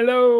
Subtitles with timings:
[0.00, 0.30] Hello!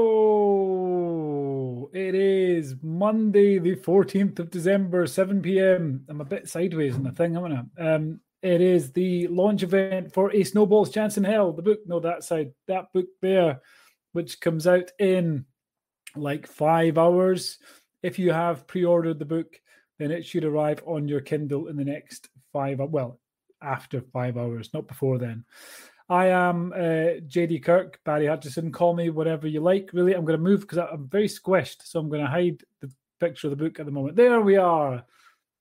[1.92, 6.04] It is Monday, the 14th of December, 7 pm.
[6.08, 7.64] I'm a bit sideways in the thing, am I?
[7.82, 11.98] Um, it is the launch event for A Snowball's Chance in Hell, the book, no,
[11.98, 13.60] that side, that book there,
[14.12, 15.44] which comes out in
[16.14, 17.58] like five hours.
[18.00, 19.60] If you have pre ordered the book,
[19.98, 23.18] then it should arrive on your Kindle in the next five, well,
[23.60, 25.44] after five hours, not before then.
[26.08, 28.72] I am uh, JD Kirk, Barry Hutchison.
[28.72, 29.90] Call me whatever you like.
[29.92, 32.90] Really, I'm going to move because I'm very squished, so I'm going to hide the
[33.20, 34.16] picture of the book at the moment.
[34.16, 35.04] There we are.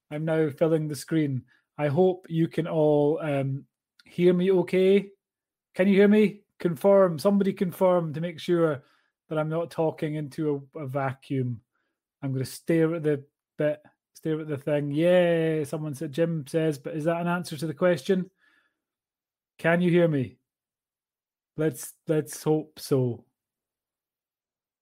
[0.10, 1.44] I'm now filling the screen.
[1.78, 3.66] I hope you can all um,
[4.06, 5.10] hear me okay.
[5.76, 6.42] Can you hear me?
[6.60, 7.20] Confirm.
[7.20, 8.84] Somebody confirm to make sure
[9.30, 11.60] that I'm not talking into a, a vacuum.
[12.24, 13.24] I'm going to stare at the
[13.58, 13.82] bit,
[14.14, 14.92] stare at the thing.
[14.92, 18.32] Yeah, someone said, Jim says, but is that an answer to the question?
[19.58, 20.37] Can you hear me?
[21.58, 23.26] Let's let's hope so.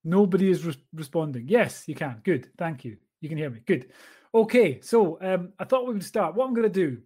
[0.03, 1.47] Nobody is re- responding.
[1.47, 2.21] Yes, you can.
[2.23, 2.49] Good.
[2.57, 2.97] Thank you.
[3.21, 3.61] You can hear me.
[3.65, 3.91] Good.
[4.33, 4.81] Okay.
[4.81, 6.35] So um, I thought we would start.
[6.35, 7.01] What I'm going to do,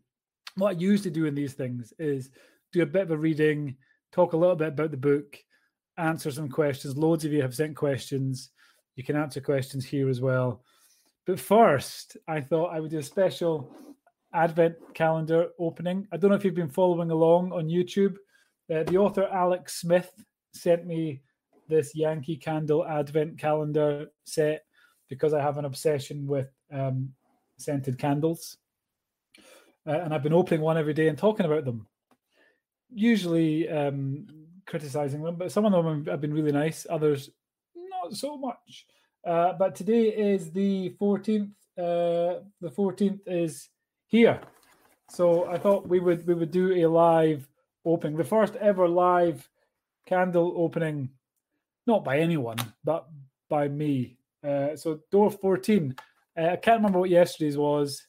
[0.56, 2.32] what I usually do in these things, is
[2.74, 3.78] do a bit of a reading,
[4.12, 5.38] talk a little bit about the book,
[5.98, 6.98] answer some questions.
[6.98, 8.50] Loads of you have sent questions.
[8.96, 10.64] You can answer questions here as well.
[11.26, 13.72] But first, I thought I would do a special
[14.34, 16.08] advent calendar opening.
[16.12, 18.16] I don't know if you've been following along on YouTube.
[18.74, 20.12] Uh, the author Alex Smith
[20.54, 21.22] sent me
[21.68, 24.64] this Yankee Candle advent calendar set
[25.10, 27.14] because I have an obsession with um,
[27.58, 28.58] scented candles.
[29.88, 31.88] Uh, and I've been opening one every day and talking about them.
[32.94, 34.28] Usually um,
[34.66, 37.30] criticizing them, but some of them have been really nice, others
[37.76, 38.86] not so much.
[39.26, 41.52] Uh, but today is the 14th.
[41.78, 43.70] Uh, the 14th is
[44.08, 44.40] here.
[45.10, 47.48] So I thought we would we would do a live
[47.86, 49.48] opening, the first ever live
[50.06, 51.10] candle opening,
[51.88, 53.08] not by anyone, but
[53.50, 54.18] by me.
[54.46, 55.96] Uh, so door 14.
[56.38, 58.06] Uh, I can't remember what yesterday's was.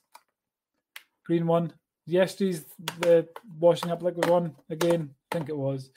[1.26, 1.72] Green one.
[2.06, 2.64] Yesterday's
[3.00, 5.10] the washing up liquid one again.
[5.30, 5.90] I think it was.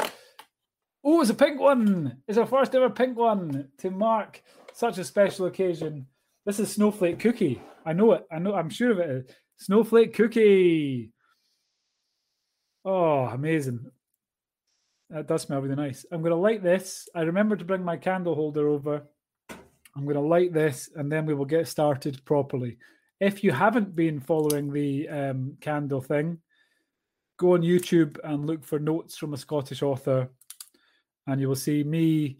[1.03, 2.17] Oh, it's a pink one.
[2.27, 4.41] It's our first ever pink one to mark
[4.73, 6.07] such a special occasion.
[6.45, 7.61] This is Snowflake Cookie.
[7.85, 8.25] I know it.
[8.31, 8.53] I know.
[8.53, 9.33] I'm sure of it.
[9.57, 11.12] Snowflake cookie.
[12.85, 13.89] Oh, amazing.
[15.09, 16.05] That does smell really nice.
[16.11, 17.07] I'm going to light this.
[17.15, 19.03] I remember to bring my candle holder over.
[19.95, 22.77] I'm going to light this and then we will get started properly.
[23.19, 26.39] If you haven't been following the um, candle thing,
[27.37, 30.29] go on YouTube and look for notes from a Scottish author,
[31.27, 32.37] and you will see me,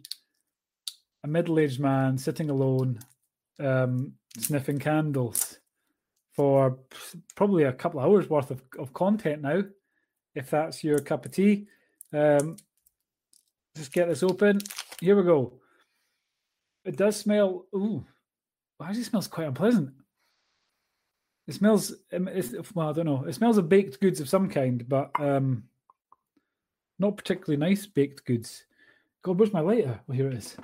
[1.22, 2.98] a middle aged man, sitting alone,
[3.60, 5.58] um, sniffing candles
[6.32, 6.78] for
[7.34, 9.62] probably a couple of hours worth of, of content now,
[10.34, 11.66] if that's your cup of tea.
[12.12, 12.56] Um,
[13.76, 14.60] just get this open.
[15.00, 15.54] Here we go.
[16.84, 17.66] It does smell.
[17.74, 18.04] Ooh,
[18.82, 19.90] actually smells quite unpleasant.
[21.46, 21.92] It smells.
[22.12, 22.28] Um,
[22.74, 23.24] well, I don't know.
[23.24, 25.64] It smells of baked goods of some kind, but um,
[26.98, 28.64] not particularly nice baked goods.
[29.22, 30.00] God, where's my lighter?
[30.06, 30.56] Well, here it is.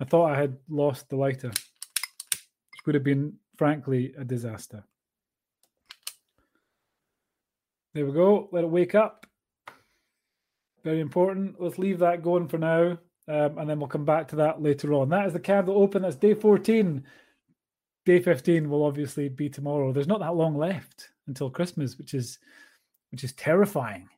[0.00, 4.84] I thought I had lost the lighter, which would have been frankly a disaster.
[7.94, 8.48] There we go.
[8.52, 9.26] Let it wake up.
[10.82, 11.60] Very important.
[11.60, 12.98] Let's leave that going for now.
[13.28, 15.08] Um, and then we'll come back to that later on.
[15.10, 16.02] That is the candle open.
[16.02, 17.04] That's day 14.
[18.04, 19.92] Day 15 will obviously be tomorrow.
[19.92, 22.38] There's not that long left until Christmas, which is
[23.12, 24.08] which is terrifying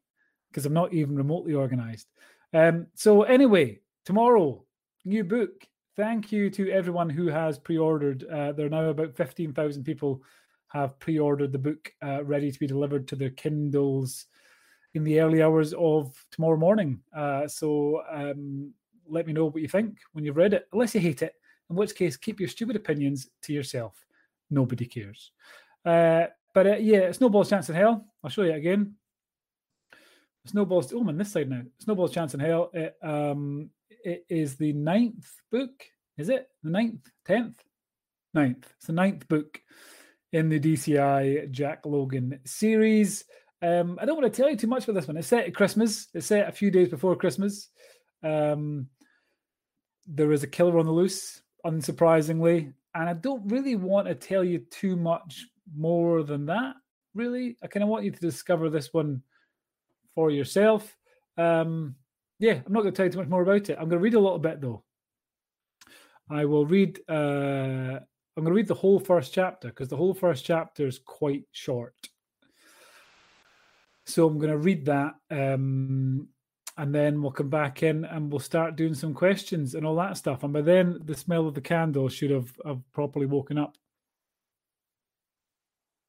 [0.51, 2.07] because I'm not even remotely organized.
[2.55, 4.65] Um, so anyway, tomorrow,
[5.05, 5.67] new book
[5.97, 8.25] thank you to everyone who has pre-ordered.
[8.25, 10.23] Uh, there are now about fifteen thousand people
[10.75, 14.27] have pre-ordered the book, uh, ready to be delivered to their Kindles
[14.95, 17.01] in the early hours of tomorrow morning.
[17.17, 18.73] Uh, so um,
[19.09, 21.35] let me know what you think when you've read it, unless you hate it.
[21.71, 24.05] In which case, keep your stupid opinions to yourself.
[24.51, 25.31] Nobody cares.
[25.85, 28.07] Uh, but uh, yeah, Snowball's Chance in Hell.
[28.23, 28.97] I'll show you again.
[30.47, 30.93] Snowball's.
[30.93, 31.63] Oh, I'm on this side now.
[31.79, 32.71] Snowball's Chance in Hell.
[32.75, 35.85] It, um, it is the ninth book.
[36.19, 37.63] Is it the ninth, tenth,
[38.35, 38.69] ninth?
[38.77, 39.61] It's the ninth book
[40.35, 43.25] in the DCI Jack Logan series.
[43.63, 45.17] Um, I don't want to tell you too much about this one.
[45.17, 46.09] It's set at Christmas.
[46.13, 47.69] It's set a few days before Christmas.
[48.25, 48.89] Um,
[50.09, 54.43] there is a killer on the loose, unsurprisingly, and I don't really want to tell
[54.43, 56.75] you too much more than that.
[57.15, 59.23] Really, I kind of want you to discover this one
[60.17, 60.97] for yourself.
[61.39, 61.95] Um,
[62.41, 63.79] yeah, I'm not going to tell you too much more about it.
[63.79, 64.83] I'm going to read a little bit though.
[66.29, 66.99] I will read.
[67.09, 68.01] Uh,
[68.37, 71.45] I'm going to read the whole first chapter because the whole first chapter is quite
[71.53, 71.95] short.
[74.07, 76.29] So I'm going to read that, um,
[76.77, 80.17] and then we'll come back in and we'll start doing some questions and all that
[80.17, 80.43] stuff.
[80.43, 83.77] And by then, the smell of the candle should have, have properly woken up.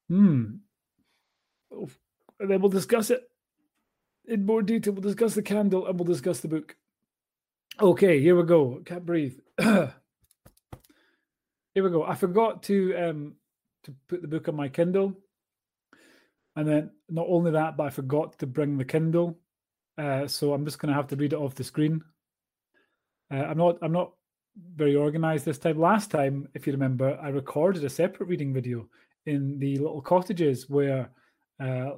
[0.08, 0.56] Hmm.
[1.70, 3.22] And then we'll discuss it
[4.26, 4.92] in more detail.
[4.92, 6.76] We'll discuss the candle and we'll discuss the book.
[7.80, 8.82] Okay, here we go.
[8.84, 9.38] Can't breathe.
[11.76, 12.04] here we go.
[12.04, 13.34] I forgot to um
[13.84, 15.12] to put the book on my Kindle.
[16.56, 19.38] And then not only that, but I forgot to bring the Kindle.
[19.98, 22.02] Uh, so I'm just going to have to read it off the screen.
[23.30, 23.76] Uh, I'm not.
[23.82, 24.12] I'm not
[24.74, 25.78] very organized this time.
[25.78, 28.88] Last time, if you remember, I recorded a separate reading video
[29.26, 31.10] in the little cottages where
[31.62, 31.90] uh,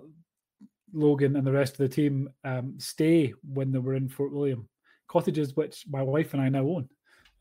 [0.93, 4.69] Logan and the rest of the team um, stay when they were in Fort William.
[5.07, 6.89] Cottages which my wife and I now own,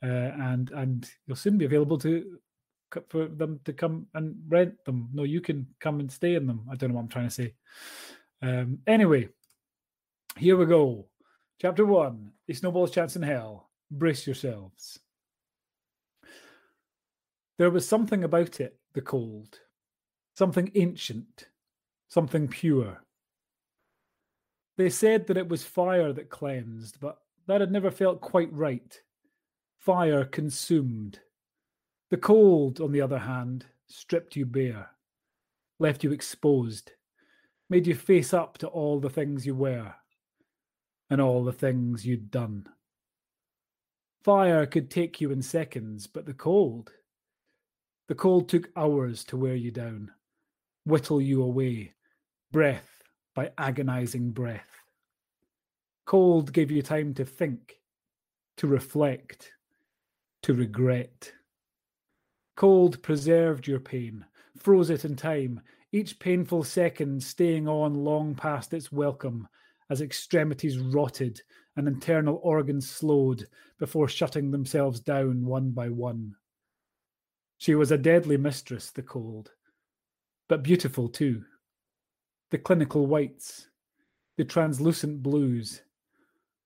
[0.02, 2.40] and and you'll soon be available to
[3.10, 5.10] for them to come and rent them.
[5.14, 6.66] No, you can come and stay in them.
[6.72, 7.54] I don't know what I'm trying to say.
[8.42, 9.30] Um, anyway,
[10.38, 11.08] here we go.
[11.62, 13.70] Chapter one: A snowball's chance in hell.
[13.90, 15.00] Brace yourselves.
[17.58, 19.60] There was something about it, the cold,
[20.36, 21.48] something ancient,
[22.08, 23.02] something pure.
[24.78, 27.18] They said that it was fire that cleansed, but
[27.48, 29.02] that had never felt quite right.
[29.88, 31.22] Fire consumed.
[32.10, 34.90] The cold, on the other hand, stripped you bare,
[35.80, 36.92] left you exposed,
[37.70, 39.96] made you face up to all the things you were
[41.10, 42.68] and all the things you'd done.
[44.26, 46.92] Fire could take you in seconds, but the cold,
[48.10, 50.12] the cold took hours to wear you down,
[50.84, 51.94] whittle you away,
[52.52, 53.04] breath
[53.34, 54.84] by agonizing breath.
[56.06, 57.80] Cold gave you time to think,
[58.58, 59.54] to reflect,
[60.44, 61.32] to regret.
[62.56, 64.26] Cold preserved your pain,
[64.58, 65.62] froze it in time,
[65.92, 69.48] each painful second staying on long past its welcome
[69.90, 71.42] as extremities rotted
[71.76, 73.48] and internal organs slowed
[73.80, 76.36] before shutting themselves down one by one.
[77.58, 79.52] She was a deadly mistress, the cold,
[80.48, 81.44] but beautiful too
[82.50, 83.68] the clinical whites,
[84.38, 85.82] the translucent blues,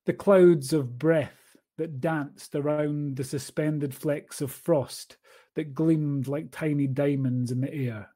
[0.06, 1.41] the clouds of breath
[1.78, 5.18] that danced around the suspended flecks of frost
[5.56, 8.10] that gleamed like tiny diamonds in the air.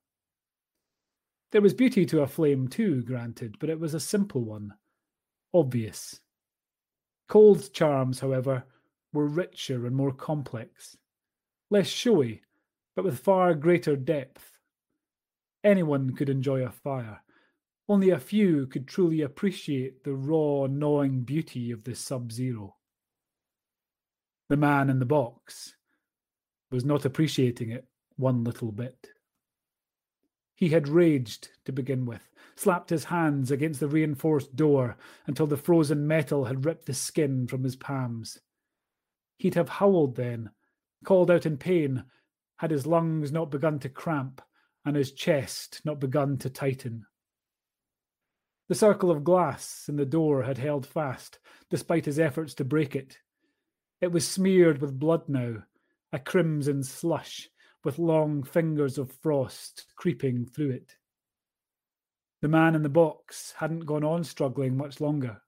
[1.51, 4.73] There was beauty to a flame too, granted, but it was a simple one,
[5.53, 6.19] obvious.
[7.27, 8.65] Cold's charms, however,
[9.13, 10.97] were richer and more complex,
[11.69, 12.41] less showy,
[12.95, 14.51] but with far greater depth.
[15.63, 17.21] Anyone could enjoy a fire,
[17.87, 22.75] only a few could truly appreciate the raw, gnawing beauty of the sub zero.
[24.49, 25.75] The man in the box
[26.71, 29.09] was not appreciating it one little bit.
[30.55, 34.97] He had raged to begin with, slapped his hands against the reinforced door
[35.27, 38.39] until the frozen metal had ripped the skin from his palms.
[39.37, 40.51] He'd have howled then,
[41.03, 42.05] called out in pain,
[42.57, 44.41] had his lungs not begun to cramp
[44.85, 47.05] and his chest not begun to tighten.
[48.69, 52.95] The circle of glass in the door had held fast, despite his efforts to break
[52.95, 53.17] it.
[54.01, 55.63] It was smeared with blood now,
[56.11, 57.49] a crimson slush,
[57.83, 60.95] with long fingers of frost creeping through it.
[62.41, 65.41] The man in the box hadn't gone on struggling much longer.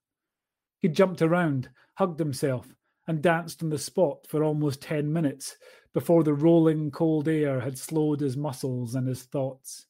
[0.79, 2.73] He jumped around, hugged himself,
[3.07, 5.57] and danced on the spot for almost ten minutes
[5.93, 9.87] before the rolling cold air had slowed his muscles and his thoughts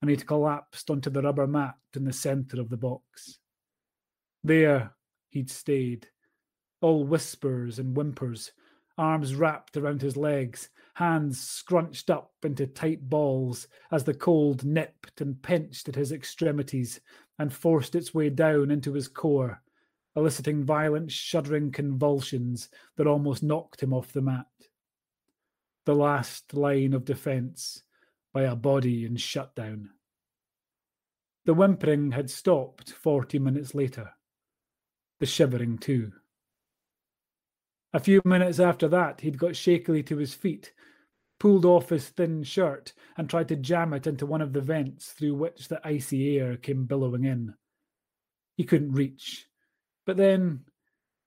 [0.00, 3.38] and he'd collapsed onto the rubber mat in the centre of the box.
[4.44, 4.94] There
[5.30, 6.08] he'd stayed,
[6.80, 8.52] all whispers and whimpers,
[8.98, 15.20] arms wrapped around his legs, hands scrunched up into tight balls as the cold nipped
[15.20, 17.00] and pinched at his extremities
[17.38, 19.62] and forced its way down into his core,
[20.14, 24.46] eliciting violent shuddering convulsions that almost knocked him off the mat.
[25.84, 27.82] The last line of defence
[28.32, 29.90] by a body in shutdown.
[31.44, 34.10] The whimpering had stopped forty minutes later.
[35.20, 36.12] The shivering too.
[37.96, 40.74] A few minutes after that, he'd got shakily to his feet,
[41.40, 45.12] pulled off his thin shirt and tried to jam it into one of the vents
[45.12, 47.54] through which the icy air came billowing in.
[48.54, 49.46] He couldn't reach,
[50.04, 50.66] but then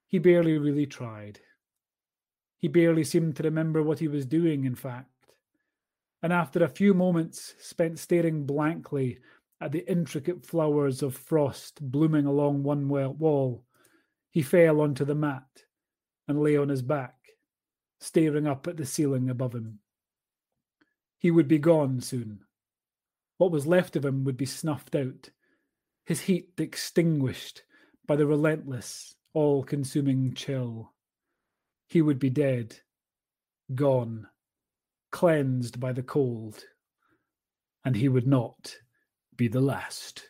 [0.05, 1.39] he barely really tried.
[2.59, 5.09] He barely seemed to remember what he was doing, in fact.
[6.21, 9.17] And after a few moments spent staring blankly
[9.59, 13.65] at the intricate flowers of frost blooming along one wall,
[14.29, 15.47] he fell onto the mat
[16.29, 17.15] and lay on his back,
[17.99, 19.79] staring up at the ceiling above him.
[21.17, 22.41] He would be gone soon.
[23.37, 25.31] What was left of him would be snuffed out,
[26.05, 27.63] his heat extinguished
[28.05, 30.93] by the relentless, all consuming chill.
[31.87, 32.77] He would be dead,
[33.73, 34.27] gone,
[35.11, 36.63] cleansed by the cold,
[37.83, 38.75] and he would not
[39.35, 40.29] be the last.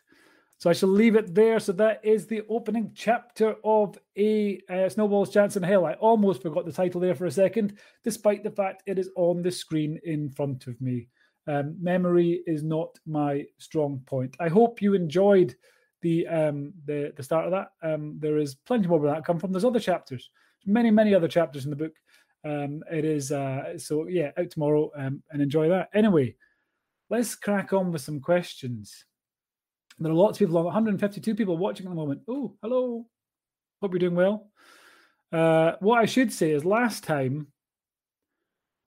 [0.60, 1.58] So I shall leave it there.
[1.62, 5.86] So that is the opening chapter of a uh, Snowball's Chance in Hell.
[5.86, 9.42] I almost forgot the title there for a second, despite the fact it is on
[9.42, 11.08] the screen in front of me.
[11.48, 14.36] Um, memory is not my strong point.
[14.42, 15.56] I hope you enjoyed
[16.02, 17.70] the um, the the start of that.
[17.82, 19.54] Um, there is plenty more where that come from.
[19.54, 20.30] There's other chapters,
[20.66, 21.94] many many other chapters in the book.
[22.44, 25.90] Um, it is uh, so yeah, out tomorrow um, and enjoy that.
[25.94, 26.36] Anyway,
[27.10, 29.06] let's crack on with some questions.
[30.00, 32.22] There are lots of people, 152 people watching at the moment.
[32.28, 33.06] Oh, hello.
[33.82, 34.50] Hope you're doing well.
[35.32, 37.48] Uh, what I should say is last time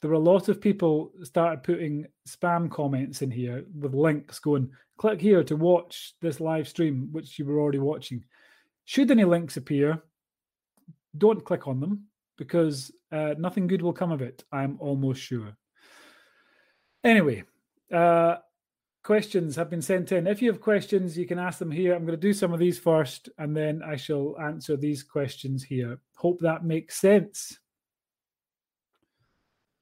[0.00, 4.71] there were a lot of people started putting spam comments in here with links going,
[4.99, 8.25] click here to watch this live stream, which you were already watching.
[8.85, 10.02] Should any links appear,
[11.16, 14.42] don't click on them because uh, nothing good will come of it.
[14.50, 15.57] I'm almost sure.
[17.04, 17.45] Anyway,
[17.92, 18.37] uh,
[19.02, 20.26] questions have been sent in.
[20.26, 21.94] If you have questions, you can ask them here.
[21.94, 25.62] I'm going to do some of these first, and then I shall answer these questions
[25.62, 25.99] here.
[26.16, 27.59] Hope that makes sense.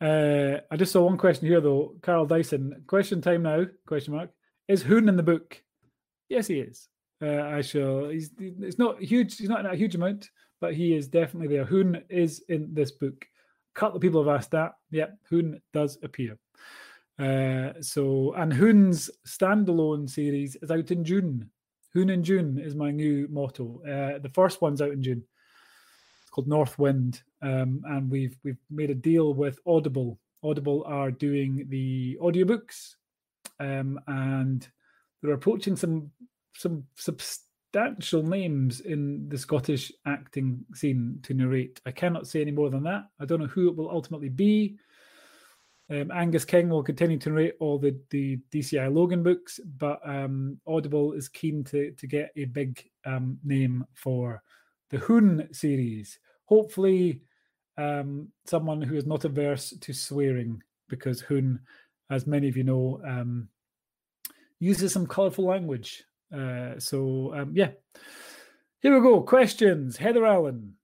[0.01, 1.95] Uh, I just saw one question here though.
[2.01, 3.67] Carl Dyson, question time now?
[3.87, 4.31] Question mark.
[4.67, 5.63] Is Hoon in the book?
[6.31, 6.89] Yes, he is.
[7.23, 8.09] Uh, I shall.
[8.09, 8.31] He's.
[8.39, 9.37] It's not huge.
[9.37, 11.67] He's not in a huge amount, but he is definitely there.
[11.67, 13.27] Hoon is in this book.
[13.77, 14.73] A couple of people have asked that.
[14.91, 16.39] Yeah, Hoon does appear.
[17.21, 21.51] Uh, so, and Hoon's standalone series is out in June.
[21.93, 23.83] Hoon in June is my new motto.
[23.85, 25.23] Uh, the first one's out in June.
[26.23, 30.19] It's called Northwind, um, and we've we've made a deal with Audible.
[30.43, 32.95] Audible are doing the audiobooks,
[33.59, 34.67] um, and
[35.21, 36.11] they're approaching some
[36.55, 41.83] some substantial names in the Scottish acting scene to narrate.
[41.85, 43.09] I cannot say any more than that.
[43.21, 44.79] I don't know who it will ultimately be.
[45.91, 50.61] Um, Angus King will continue to narrate all the, the DCI Logan books, but um,
[50.67, 54.41] Audible is keen to, to get a big um, name for
[54.91, 56.21] the Hoon series.
[56.45, 57.23] Hopefully,
[57.77, 61.59] um, someone who is not averse to swearing, because Hoon,
[62.09, 63.49] as many of you know, um,
[64.61, 66.05] uses some colourful language.
[66.33, 67.71] Uh, so, um, yeah.
[68.81, 69.23] Here we go.
[69.23, 69.97] Questions.
[69.97, 70.75] Heather Allen.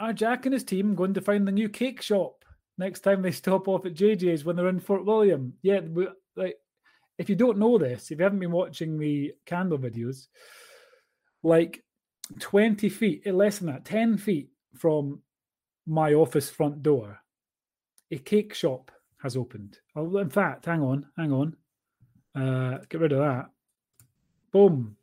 [0.00, 2.39] Are Jack and his team going to find the new cake shop?
[2.80, 5.52] Next time they stop off at JJ's when they're in Fort William.
[5.62, 6.56] Yeah, we, like
[7.18, 10.26] if you don't know this, if you haven't been watching the candle videos,
[11.42, 11.84] like
[12.38, 15.20] 20 feet, eh, less than that, 10 feet from
[15.86, 17.20] my office front door,
[18.10, 18.90] a cake shop
[19.22, 19.78] has opened.
[19.94, 21.56] Oh, in fact, hang on, hang on.
[22.34, 23.50] Uh, get rid of that.
[24.50, 24.96] Boom.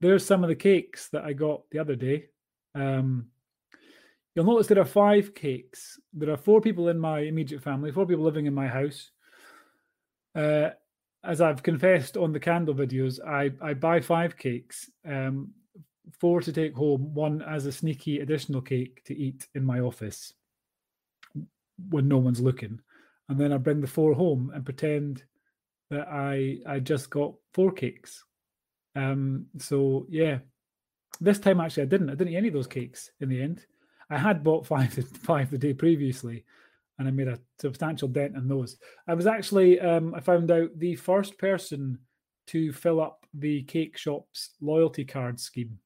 [0.00, 2.26] There's some of the cakes that I got the other day.
[2.74, 3.28] Um,
[4.36, 5.98] You'll notice there are five cakes.
[6.12, 9.10] There are four people in my immediate family, four people living in my house.
[10.34, 10.68] Uh,
[11.24, 15.52] as I've confessed on the candle videos, I, I buy five cakes, um,
[16.20, 20.34] four to take home, one as a sneaky additional cake to eat in my office
[21.88, 22.78] when no one's looking.
[23.30, 25.24] And then I bring the four home and pretend
[25.90, 28.22] that I I just got four cakes.
[28.94, 30.38] Um, so yeah,
[31.20, 32.10] this time actually I didn't.
[32.10, 33.64] I didn't eat any of those cakes in the end.
[34.10, 36.44] I had bought five five the day previously,
[36.98, 38.76] and I made a substantial dent in those.
[39.08, 41.98] I was actually um, I found out the first person
[42.48, 45.78] to fill up the cake shop's loyalty card scheme.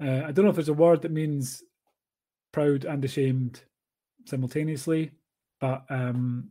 [0.00, 1.62] Uh, I don't know if there's a word that means
[2.52, 3.62] proud and ashamed
[4.26, 5.10] simultaneously,
[5.60, 6.50] but um,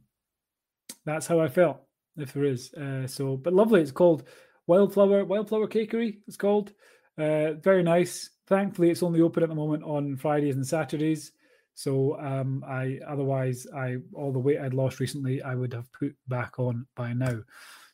[1.05, 1.81] that's how I felt.
[2.17, 3.79] If there is, uh, so but lovely.
[3.79, 4.23] It's called
[4.65, 6.17] Wildflower Wildflower Cakery.
[6.27, 6.73] It's called
[7.17, 8.29] uh, very nice.
[8.47, 11.31] Thankfully, it's only open at the moment on Fridays and Saturdays.
[11.73, 16.15] So um, I otherwise I all the weight I'd lost recently I would have put
[16.27, 17.39] back on by now.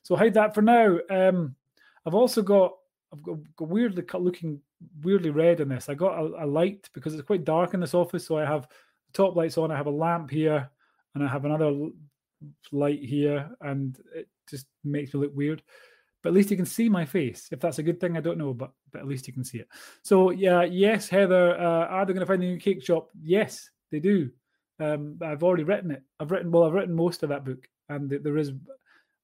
[0.03, 0.99] So hide that for now.
[1.09, 1.55] Um,
[2.05, 2.73] I've also got
[3.11, 4.61] I've got, weirdly looking
[5.01, 5.89] weirdly red in this.
[5.89, 8.67] I got a, a, light because it's quite dark in this office, so I have
[9.07, 9.71] the top lights on.
[9.71, 10.69] I have a lamp here,
[11.13, 11.89] and I have another
[12.71, 15.61] light here, and it just makes me look weird.
[16.23, 17.49] But at least you can see my face.
[17.51, 19.59] If that's a good thing, I don't know, but but at least you can see
[19.59, 19.67] it.
[20.01, 23.09] So yeah, yes, Heather, uh, are they going to find a new cake shop?
[23.21, 24.31] Yes, they do.
[24.79, 26.01] Um, I've already written it.
[26.19, 26.63] I've written well.
[26.63, 28.53] I've written most of that book, and there is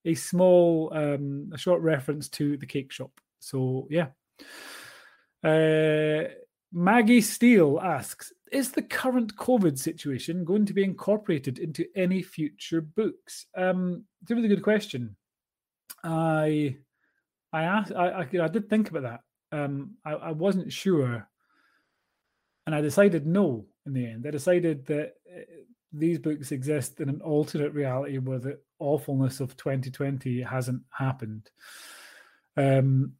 [0.05, 3.11] a small, um, a short reference to the cake shop.
[3.39, 4.07] So yeah.
[5.43, 6.29] Uh,
[6.71, 12.81] Maggie Steele asks, is the current COVID situation going to be incorporated into any future
[12.81, 13.47] books?
[13.55, 15.15] Um, it's a really good question.
[16.03, 16.77] I,
[17.51, 19.21] I asked, I, I, I did think about that.
[19.51, 21.27] Um, I, I wasn't sure,
[22.65, 23.65] and I decided no.
[23.85, 25.41] In the end, I decided that uh,
[25.91, 31.49] these books exist in an alternate reality where the awfulness of 2020 hasn't happened.
[32.55, 33.13] Um,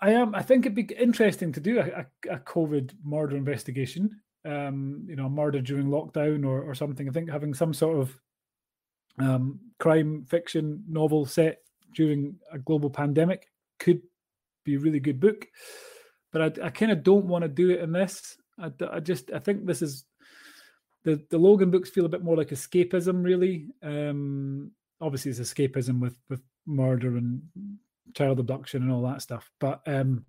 [0.00, 0.34] I am.
[0.34, 4.20] I think it'd be interesting to do a, a, a COVID murder investigation.
[4.44, 7.08] Um, you know, murder during lockdown or, or something.
[7.08, 8.18] I think having some sort of
[9.18, 11.58] um, crime fiction novel set
[11.94, 14.02] during a global pandemic could
[14.64, 15.46] be a really good book.
[16.32, 18.36] But I, I kind of don't want to do it in this.
[18.58, 20.04] I, I just I think this is
[21.04, 23.68] the the Logan books feel a bit more like escapism, really.
[23.82, 27.42] Um, obviously, it's escapism with with murder and
[28.14, 29.50] child abduction and all that stuff.
[29.58, 30.26] But um,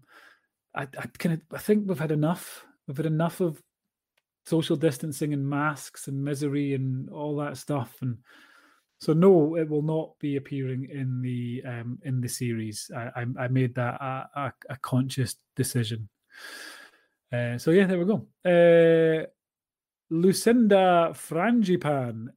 [0.75, 2.66] I, I kind of I think we've had enough.
[2.88, 3.62] We've had enough of
[4.46, 7.96] social distancing and masks and misery and all that stuff.
[8.01, 8.18] And
[9.00, 12.91] so, no, it will not be appearing in the um, in the series.
[12.96, 16.10] I, I, I made that a, a, a conscious decision.
[17.32, 18.27] Uh, so yeah, there we go.
[18.44, 19.25] Uh,
[20.10, 22.27] Lucinda Frangipan,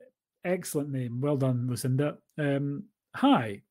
[0.45, 1.21] excellent name.
[1.21, 2.19] Well done, Lucinda.
[2.39, 3.63] Um, hi,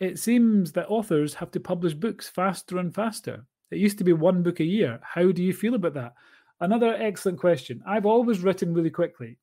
[0.00, 3.44] it seems that authors have to publish books faster and faster.
[3.70, 4.98] It used to be one book a year.
[5.02, 6.14] How do you feel about that?
[6.60, 7.82] Another excellent question.
[7.86, 9.38] I've always written really quickly.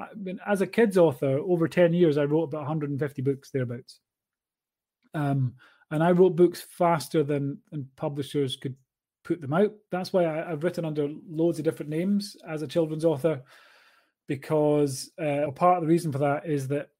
[0.00, 4.00] I mean, as a kids author, over 10 years, I wrote about 150 books thereabouts.
[5.14, 5.54] Um,
[5.90, 8.76] and I wrote books faster than, than publishers could
[9.24, 9.72] put them out.
[9.90, 13.42] That's why I, have written under loads of different names as a children's author,
[14.28, 16.90] because uh, part of the reason for that is that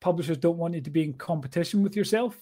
[0.00, 2.36] publishers don't want you to be in competition with yourself.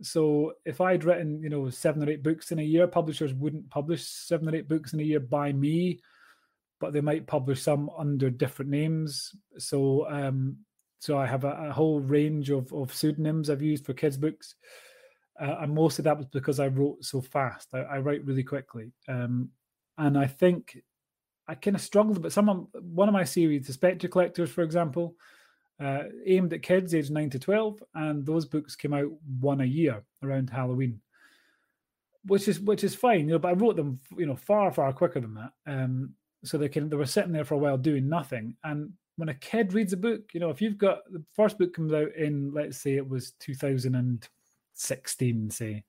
[0.00, 3.70] So if I'd written, you know, seven or eight books in a year, publishers wouldn't
[3.70, 6.00] publish seven or eight books in a year by me,
[6.82, 9.34] but they might publish some under different names.
[9.56, 10.58] So um,
[10.98, 14.56] so I have a, a whole range of, of pseudonyms I've used for kids' books.
[15.40, 17.68] Uh, and most of that was because I wrote so fast.
[17.72, 18.92] I, I write really quickly.
[19.08, 19.50] Um,
[19.98, 20.76] and I think
[21.48, 24.62] I kind of struggled, but some of, one of my series, The Spectre Collectors, for
[24.62, 25.16] example,
[25.80, 29.64] uh, aimed at kids aged 9 to 12 and those books came out one a
[29.64, 31.00] year around halloween
[32.26, 34.92] which is which is fine you know but i wrote them you know far far
[34.92, 38.08] quicker than that um, so they can they were sitting there for a while doing
[38.08, 41.58] nothing and when a kid reads a book you know if you've got the first
[41.58, 45.84] book comes out in let's say it was 2016 say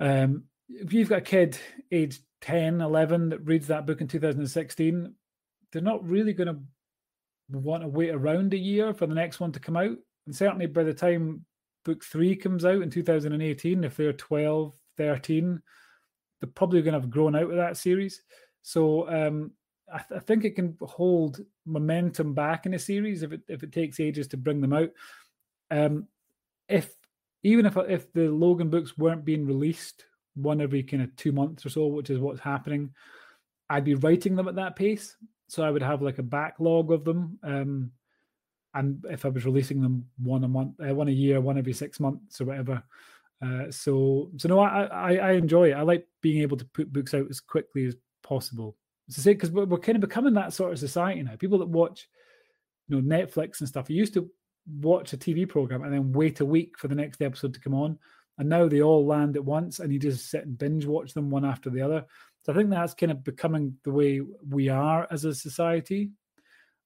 [0.00, 1.56] um, if you've got a kid
[1.92, 5.14] aged 10 11 that reads that book in 2016
[5.72, 6.58] they're not really going to
[7.50, 9.96] want to wait around a year for the next one to come out.
[10.26, 11.44] And certainly by the time
[11.84, 15.62] book three comes out in 2018, if they're 12, 13,
[16.40, 18.22] they're probably going to have grown out of that series.
[18.64, 19.52] So um,
[19.92, 23.62] I, th- I, think it can hold momentum back in a series if it if
[23.62, 24.90] it takes ages to bring them out.
[25.70, 26.08] Um,
[26.68, 26.92] if
[27.42, 31.64] even if if the Logan books weren't being released one every kind of two months
[31.64, 32.90] or so, which is what's happening,
[33.70, 35.16] I'd be writing them at that pace
[35.48, 37.38] so I would have like a backlog of them.
[37.42, 37.92] Um,
[38.74, 41.72] and if I was releasing them one a month, uh, one a year, one every
[41.72, 42.82] six months or whatever.
[43.44, 45.74] Uh, so, so no, I, I, I enjoy it.
[45.74, 48.76] I like being able to put books out as quickly as possible.
[49.10, 51.36] To say because we're, we're kind of becoming that sort of society now.
[51.36, 52.08] People that watch,
[52.88, 53.88] you know, Netflix and stuff.
[53.88, 54.28] You used to
[54.80, 57.74] watch a TV program and then wait a week for the next episode to come
[57.74, 57.98] on,
[58.38, 61.30] and now they all land at once, and you just sit and binge watch them
[61.30, 62.04] one after the other.
[62.44, 66.10] So I think that's kind of becoming the way we are as a society,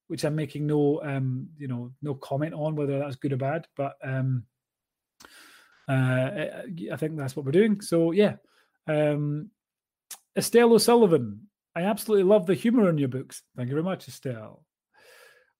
[0.08, 3.66] which I'm making no, um, you know, no comment on whether that's good or bad.
[3.76, 4.44] But um,
[5.88, 6.30] uh,
[6.92, 7.80] I think that's what we're doing.
[7.80, 8.36] So yeah,
[8.86, 9.50] um,
[10.38, 13.42] Estelle O'Sullivan, I absolutely love the humor in your books.
[13.56, 14.64] Thank you very much, Estelle.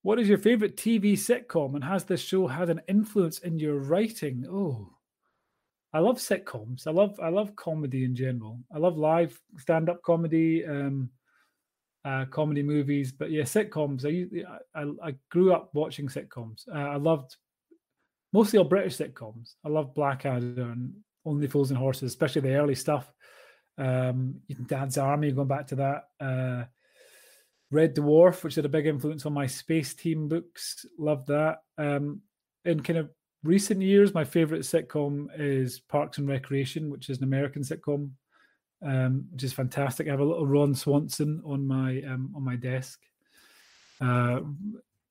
[0.02, 3.80] What is your favorite TV sitcom, and has this show had an influence in your
[3.80, 4.46] writing?
[4.48, 4.92] Oh,
[5.92, 6.86] I love sitcoms.
[6.86, 8.60] I love I love comedy in general.
[8.72, 11.10] I love live stand up comedy, um,
[12.04, 13.10] uh, comedy movies.
[13.10, 14.06] But yeah, sitcoms.
[14.06, 16.68] I I, I grew up watching sitcoms.
[16.72, 17.34] Uh, I loved
[18.32, 19.54] mostly all British sitcoms.
[19.64, 23.12] I love Blackadder and Only Fools and Horses, especially the early stuff.
[23.78, 26.04] Um, Dad's Army, going back to that.
[26.20, 26.64] Uh,
[27.70, 30.84] Red Dwarf, which had a big influence on my Space Team books.
[30.98, 31.58] Loved that.
[31.76, 32.22] Um,
[32.64, 33.10] in kind of
[33.44, 38.10] recent years, my favorite sitcom is Parks and Recreation, which is an American sitcom,
[38.82, 40.06] um, which is fantastic.
[40.06, 43.00] I have a little Ron Swanson on my um, on my desk.
[44.00, 44.40] Uh,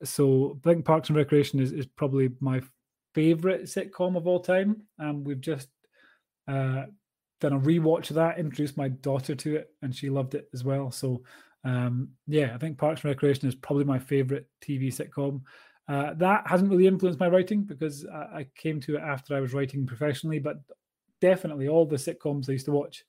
[0.04, 2.62] so I think Parks and Recreation is, is probably my
[3.14, 4.84] favorite sitcom of all time.
[4.98, 5.70] And we've just
[6.48, 6.86] uh,
[7.40, 10.64] done a rewatch of that, introduced my daughter to it, and she loved it as
[10.64, 10.92] well.
[10.92, 11.24] So
[11.64, 15.42] um, yeah, I think Parks and Recreation is probably my favorite TV sitcom.
[15.88, 19.40] Uh, that hasn't really influenced my writing because I, I, came to it after I
[19.40, 20.58] was writing professionally, but
[21.22, 23.06] definitely all the sitcoms I used to watch,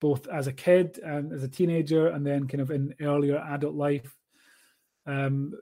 [0.00, 3.74] both as a kid and as a teenager, and then kind of in earlier adult
[3.74, 4.16] life.
[5.06, 5.52] Um,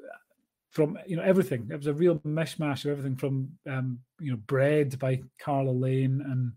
[0.70, 4.38] from you know everything, it was a real mishmash of everything from um, you know
[4.38, 6.52] Bread by Carla Lane and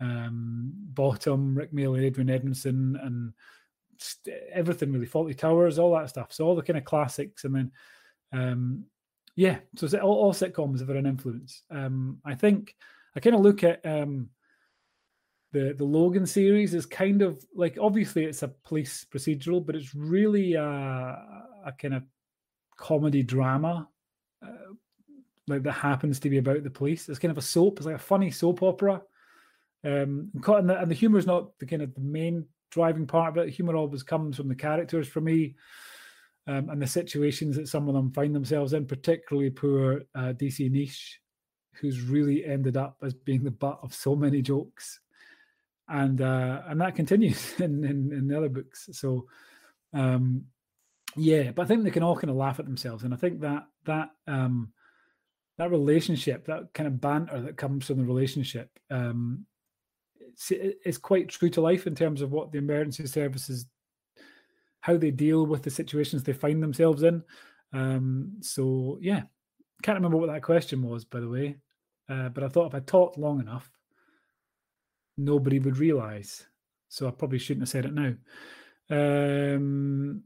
[0.00, 3.32] um, Bottom, Rick Mayall, Adrian Edmondson, and
[4.52, 6.32] everything really, Fawlty Towers, all that stuff.
[6.32, 7.72] So all the kind of classics, and then
[8.32, 8.84] um,
[9.36, 11.62] yeah, so all, all sitcoms have had an influence.
[11.70, 12.74] Um, I think
[13.14, 14.30] I kind of look at um,
[15.52, 19.94] the the Logan series as kind of like obviously it's a police procedural, but it's
[19.94, 22.02] really a, a kind of
[22.76, 23.88] comedy drama.
[24.44, 24.74] Uh,
[25.46, 27.08] like that happens to be about the police.
[27.08, 27.78] It's kind of a soap.
[27.78, 29.02] It's like a funny soap opera.
[29.84, 33.36] Um, and the, and the humor is not the kind of the main driving part
[33.36, 33.54] of it.
[33.54, 35.54] Humor always comes from the characters for me
[36.46, 40.70] um, and the situations that some of them find themselves in, particularly poor uh, DC
[40.70, 41.14] Neish,
[41.74, 45.00] who's really ended up as being the butt of so many jokes.
[45.88, 48.88] And uh, and that continues in, in, in the other books.
[48.92, 49.26] So
[49.92, 50.44] um,
[51.16, 53.40] yeah, but I think they can all kind of laugh at themselves, and I think
[53.40, 54.72] that that um,
[55.56, 59.46] that relationship, that kind of banter that comes from the relationship, um,
[60.50, 63.66] it's quite true to life in terms of what the emergency services
[64.80, 67.22] how they deal with the situations they find themselves in.
[67.72, 69.22] Um, so yeah,
[69.82, 71.56] can't remember what that question was, by the way.
[72.08, 73.70] Uh, but I thought if I talked long enough,
[75.16, 76.46] nobody would realize.
[76.88, 78.14] So I probably shouldn't have said it now.
[78.90, 80.22] Um,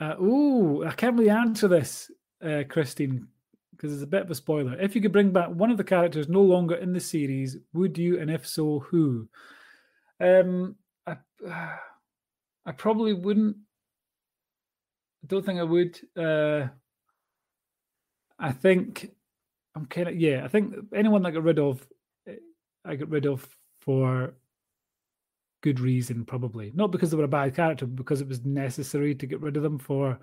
[0.00, 2.10] uh, oh, I can't really answer this,
[2.42, 3.28] uh, Christine,
[3.76, 4.78] because it's a bit of a spoiler.
[4.78, 7.98] If you could bring back one of the characters no longer in the series, would
[7.98, 8.20] you?
[8.20, 9.28] And if so, who?
[10.20, 11.16] Um, I,
[12.66, 13.56] I probably wouldn't.
[15.22, 16.00] I don't think I would.
[16.16, 16.68] Uh,
[18.38, 19.10] I think
[19.74, 20.44] I'm kind of yeah.
[20.44, 21.86] I think anyone I got rid of,
[22.28, 22.36] eh,
[22.84, 23.46] I got rid of
[23.80, 24.34] for
[25.62, 29.14] good reason, probably not because they were a bad character, but because it was necessary
[29.14, 30.18] to get rid of them for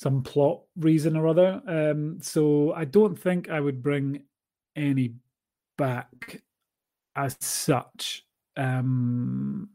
[0.00, 1.60] some plot reason or other.
[1.66, 4.22] Um, so I don't think I would bring
[4.74, 5.12] any
[5.76, 6.40] back
[7.14, 8.24] as such.
[8.56, 9.68] Um,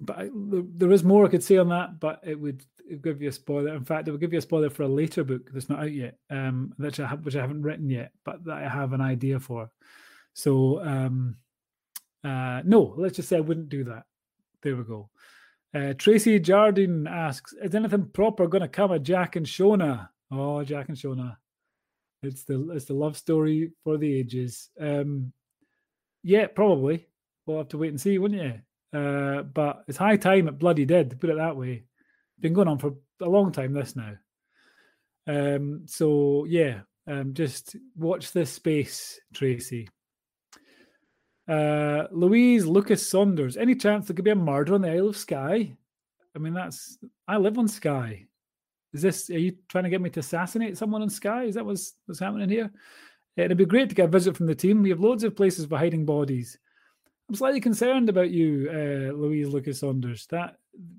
[0.00, 2.62] but I, there is more I could say on that, but it would,
[3.00, 3.74] give you a spoiler.
[3.74, 5.92] In fact, it would give you a spoiler for a later book that's not out
[5.92, 9.40] yet, um, which I which I haven't written yet, but that I have an idea
[9.40, 9.70] for.
[10.34, 11.36] So um,
[12.22, 14.02] uh, no, let's just say I wouldn't do that.
[14.62, 15.08] There we go.
[15.74, 20.62] Uh, Tracy Jardine asks, "Is anything proper going to come of Jack and Shona?" Oh,
[20.64, 21.36] Jack and Shona,
[22.22, 24.70] it's the it's the love story for the ages.
[24.80, 25.32] Um,
[26.22, 27.06] yeah, probably.
[27.46, 28.98] We'll have to wait and see, wouldn't you?
[28.98, 31.10] Uh, but it's high time it bloody did.
[31.10, 31.84] To put it that way,
[32.40, 33.72] been going on for a long time.
[33.72, 34.14] This now.
[35.26, 39.88] Um, so yeah, um, just watch this space, Tracy.
[41.46, 43.56] Uh, Louise Lucas Saunders.
[43.56, 45.76] Any chance there could be a murder on the Isle of Skye?
[46.34, 48.26] I mean, that's I live on Skye.
[48.92, 49.28] Is this?
[49.30, 51.44] Are you trying to get me to assassinate someone on Skye?
[51.44, 52.72] Is that what's what's happening here?
[53.36, 54.82] It'd be great to get a visit from the team.
[54.82, 56.56] We have loads of places for hiding bodies.
[57.28, 60.26] I'm slightly concerned about you, uh, Louise Lucas Saunders.
[60.26, 60.56] That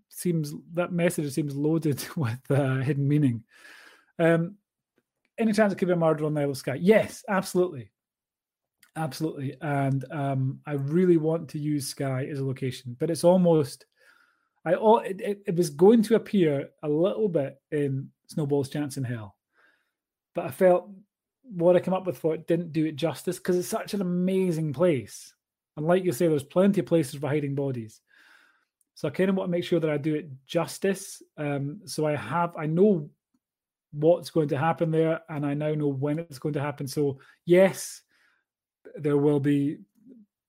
[0.09, 3.43] seems that message seems loaded with uh, hidden meaning.
[4.19, 4.55] Um,
[5.37, 6.79] any chance it could be a murder on the Isle of Skye?
[6.81, 7.91] Yes, absolutely.
[8.95, 9.57] Absolutely.
[9.61, 13.85] And um, I really want to use Skye as a location, but it's almost
[14.65, 18.97] I all it, it, it, was going to appear a little bit in Snowball's Chance
[18.97, 19.35] in Hell,
[20.33, 20.89] but I felt
[21.43, 24.01] what I came up with for it didn't do it justice because it's such an
[24.01, 25.33] amazing place.
[25.77, 28.01] And like you say, there's plenty of places for hiding bodies.
[28.95, 31.21] So I kind of want to make sure that I do it justice.
[31.37, 33.09] Um, so I have I know
[33.91, 36.87] what's going to happen there, and I now know when it's going to happen.
[36.87, 38.01] So yes,
[38.95, 39.77] there will be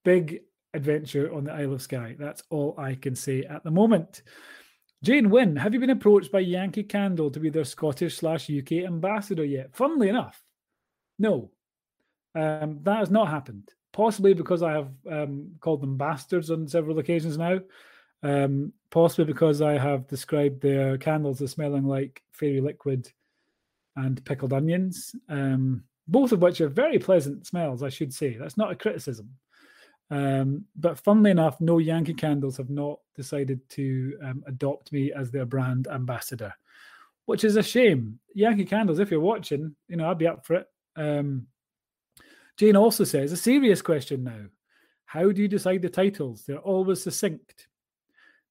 [0.04, 0.42] big
[0.74, 2.16] adventure on the Isle of Skye.
[2.18, 4.22] That's all I can say at the moment.
[5.02, 8.84] Jane Wynn, have you been approached by Yankee Candle to be their Scottish slash UK
[8.84, 9.70] ambassador yet?
[9.74, 10.42] Funnily enough,
[11.18, 11.50] no.
[12.34, 13.70] Um, that has not happened.
[13.92, 17.60] Possibly because I have um, called them bastards on several occasions now.
[18.22, 23.10] Um, possibly because I have described their candles as smelling like fairy liquid
[23.94, 28.36] and pickled onions, um, both of which are very pleasant smells, I should say.
[28.36, 29.30] That's not a criticism.
[30.10, 35.30] Um, but funnily enough, no Yankee Candles have not decided to um, adopt me as
[35.30, 36.52] their brand ambassador,
[37.24, 38.18] which is a shame.
[38.34, 40.68] Yankee Candles, if you're watching, you know, I'd be up for it.
[40.94, 41.48] Um,
[42.56, 44.44] Jane also says a serious question now.
[45.04, 46.44] How do you decide the titles?
[46.44, 47.68] They're always succinct.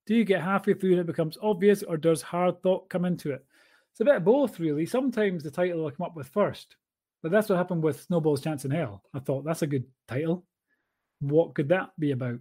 [0.06, 3.32] Do you get halfway through and it becomes obvious, or does hard thought come into
[3.32, 3.44] it?
[3.92, 4.86] It's a bit of both, really.
[4.86, 6.76] Sometimes the title will come up with first,
[7.26, 9.02] but that's what happened with Snowball's Chance in Hell.
[9.12, 10.46] I thought that's a good title
[11.20, 12.40] what could that be about?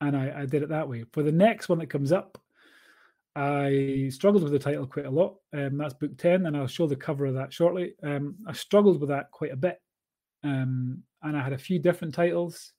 [0.00, 1.04] And I, I did it that way.
[1.12, 2.40] For the next one that comes up,
[3.34, 5.36] I struggled with the title quite a lot.
[5.52, 7.94] Um, that's book 10, and I'll show the cover of that shortly.
[8.02, 9.80] Um, I struggled with that quite a bit.
[10.44, 12.72] Um, and I had a few different titles.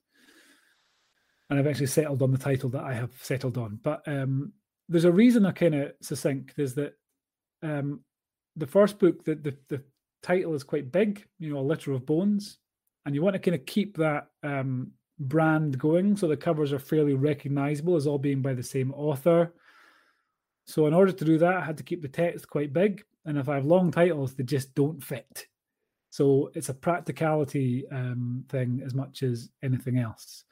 [1.48, 3.80] And I've actually settled on the title that I have settled on.
[3.82, 4.52] But um,
[4.88, 6.94] there's a reason I kind of succinct is that
[7.62, 8.00] um,
[8.56, 9.82] the first book, the, the, the
[10.22, 12.58] title is quite big, you know, a litter of bones.
[13.06, 16.16] And you want to kind of keep that um, brand going.
[16.16, 19.54] So the covers are fairly recognizable as all being by the same author.
[20.66, 23.02] So in order to do that, I had to keep the text quite big.
[23.24, 25.46] And if I have long titles, they just don't fit.
[26.10, 30.44] So it's a practicality um, thing as much as anything else.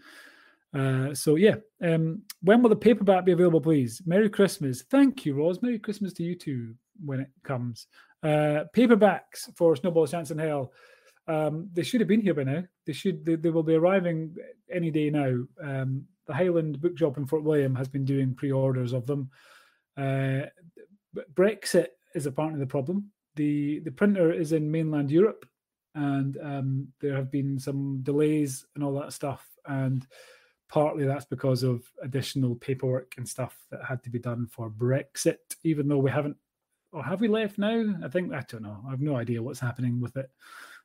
[0.74, 4.02] Uh, so yeah, um, when will the paperback be available, please?
[4.06, 4.82] Merry Christmas.
[4.82, 5.62] Thank you, Rose.
[5.62, 7.86] Merry Christmas to you too when it comes.
[8.22, 10.72] Uh, paperbacks for Snowball's Chance in Hell.
[11.26, 12.64] Um, they should have been here by now.
[12.86, 13.24] They should.
[13.24, 14.34] They, they will be arriving
[14.72, 15.44] any day now.
[15.62, 19.30] Um, the Highland Bookshop in Fort William has been doing pre-orders of them.
[19.96, 20.46] Uh,
[21.34, 23.10] Brexit is apparently the problem.
[23.34, 25.46] the The printer is in mainland Europe,
[25.94, 29.46] and um, there have been some delays and all that stuff.
[29.66, 30.06] And
[30.68, 35.36] partly that's because of additional paperwork and stuff that had to be done for Brexit.
[35.64, 36.36] Even though we haven't,
[36.92, 37.94] or have we left now?
[38.04, 38.82] I think I don't know.
[38.86, 40.30] I have no idea what's happening with it.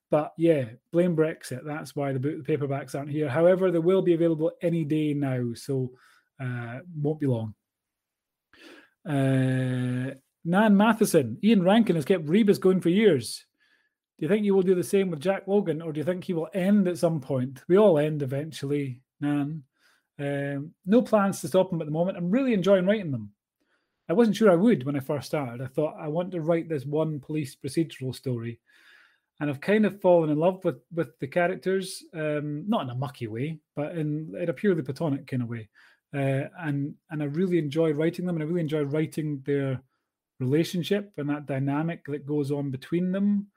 [0.10, 1.66] But yeah, blame Brexit.
[1.66, 3.30] That's why the, book, the paperbacks aren't here.
[3.30, 5.92] However, they will be available any day now, so
[6.40, 7.56] uh, won't be long.
[9.08, 10.14] Uh,
[10.46, 13.46] Nan Matheson, Ian Rankin has kept Rebus going for years.
[14.20, 16.24] Do you think you will do the same with Jack Logan, or do you think
[16.24, 17.64] he will end at some point?
[17.68, 19.64] We all end eventually, Nan.
[20.20, 22.18] Um, no plans to stop him at the moment.
[22.18, 23.32] I'm really enjoying writing them.
[24.10, 25.62] I wasn't sure I would when I first started.
[25.62, 28.60] I thought I want to write this one police procedural story
[29.40, 32.96] and I've kind of fallen in love with with the characters, um, not in a
[32.96, 35.70] mucky way, but in, in a purely platonic kind of way.
[36.14, 39.82] Uh, and and I really enjoy writing them, and I really enjoy writing their
[40.40, 43.48] relationship and that dynamic that goes on between them.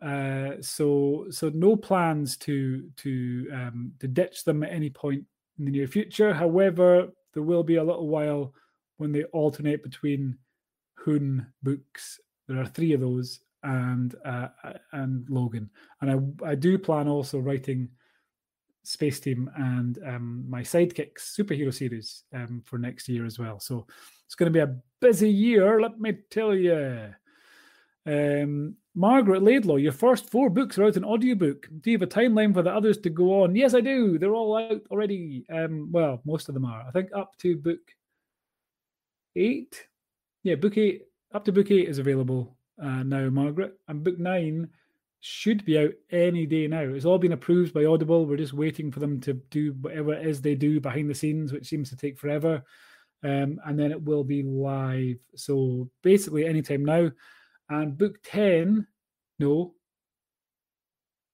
[0.00, 5.24] Uh, so so no plans to to um, to ditch them at any point
[5.58, 6.32] in the near future.
[6.32, 8.54] However, there will be a little while
[8.96, 10.38] when they alternate between
[10.94, 12.20] Hoon books.
[12.48, 14.48] There are three of those, and uh,
[14.92, 15.70] and Logan.
[16.00, 17.88] And I I do plan also writing
[18.86, 23.58] Space Team and um, my sidekicks superhero series um, for next year as well.
[23.58, 23.86] So
[24.24, 27.12] it's going to be a busy year, let me tell you.
[28.06, 31.68] Um, Margaret Laidlaw, your first four books are out in audiobook.
[31.80, 33.56] Do you have a timeline for the others to go on?
[33.56, 34.18] Yes, I do.
[34.18, 35.44] They're all out already.
[35.52, 36.84] Um, well, most of them are.
[36.86, 37.80] I think up to book
[39.36, 39.86] eight.
[40.42, 41.02] Yeah, book eight.
[41.32, 43.78] Up to book eight is available uh, now, Margaret.
[43.88, 44.68] And book nine
[45.20, 46.82] should be out any day now.
[46.82, 48.26] It's all been approved by Audible.
[48.26, 51.52] We're just waiting for them to do whatever it is they do behind the scenes,
[51.52, 52.62] which seems to take forever.
[53.22, 55.18] Um, and then it will be live.
[55.34, 57.10] So basically, anytime now.
[57.68, 58.86] And book 10,
[59.38, 59.74] no.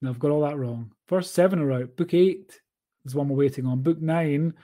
[0.01, 0.93] No, I've got all that wrong.
[1.07, 1.97] First seven are out.
[1.97, 2.61] Book eight
[3.05, 3.83] is one we're waiting on.
[3.83, 4.55] Book nine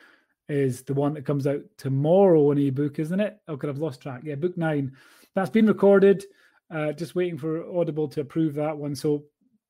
[0.49, 3.39] is the one that comes out tomorrow on ebook, isn't it?
[3.49, 4.23] Oh, could I've lost track.
[4.25, 4.97] Yeah, book nine.
[5.35, 6.25] That's been recorded.
[6.71, 8.95] Uh, just waiting for Audible to approve that one.
[8.95, 9.25] So,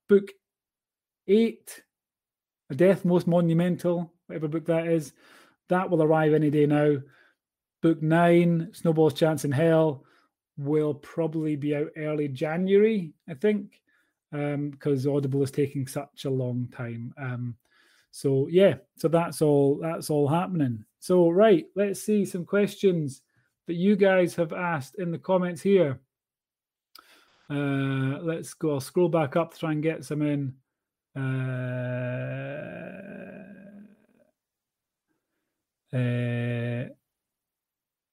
[0.09, 0.31] book
[1.27, 1.83] eight,
[2.71, 5.12] A Death Most Monumental, whatever book that is,
[5.69, 6.97] that will arrive any day now.
[7.83, 10.05] Book nine, Snowball's Chance in Hell,
[10.57, 13.81] will probably be out early January, I think,
[14.31, 17.14] because um, Audible is taking such a long time.
[17.17, 17.57] Um,
[18.11, 20.85] so yeah, so that's all that's all happening.
[21.01, 23.23] So right, let's see some questions
[23.66, 26.01] that you guys have asked in the comments here.
[27.51, 28.73] Uh, let's go.
[28.73, 30.55] I'll scroll back up to try and get some in.
[31.16, 31.21] Uh,
[35.97, 36.88] uh,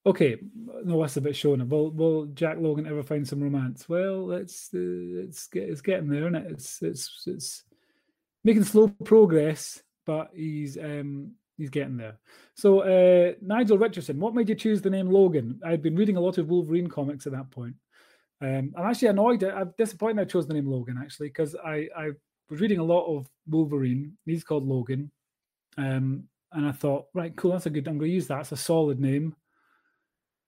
[0.06, 0.38] okay,
[0.86, 1.68] no, that's a bit showing.
[1.68, 3.90] Will Will Jack Logan ever find some romance?
[3.90, 6.52] Well, it's uh, it's it's getting there, isn't it?
[6.52, 7.64] It's it's it's
[8.44, 12.18] making slow progress, but he's um he's getting there.
[12.56, 15.60] So uh, Nigel Richardson, what made you choose the name Logan?
[15.66, 17.76] I'd been reading a lot of Wolverine comics at that point.
[18.42, 19.44] Um, I'm actually annoyed.
[19.44, 22.12] I'm disappointed I chose the name Logan actually because I, I
[22.50, 24.18] was reading a lot of Wolverine.
[24.26, 25.10] He's called Logan,
[25.78, 27.88] um, and I thought, right, cool, that's a good.
[27.88, 28.42] I'm going to use that.
[28.42, 29.36] It's a solid name.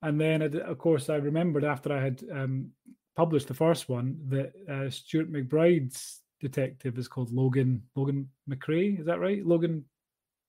[0.01, 2.71] And then, of course, I remembered after I had um,
[3.15, 8.99] published the first one that uh, Stuart MacBride's detective is called Logan Logan McCrae.
[8.99, 9.45] Is that right?
[9.45, 9.85] Logan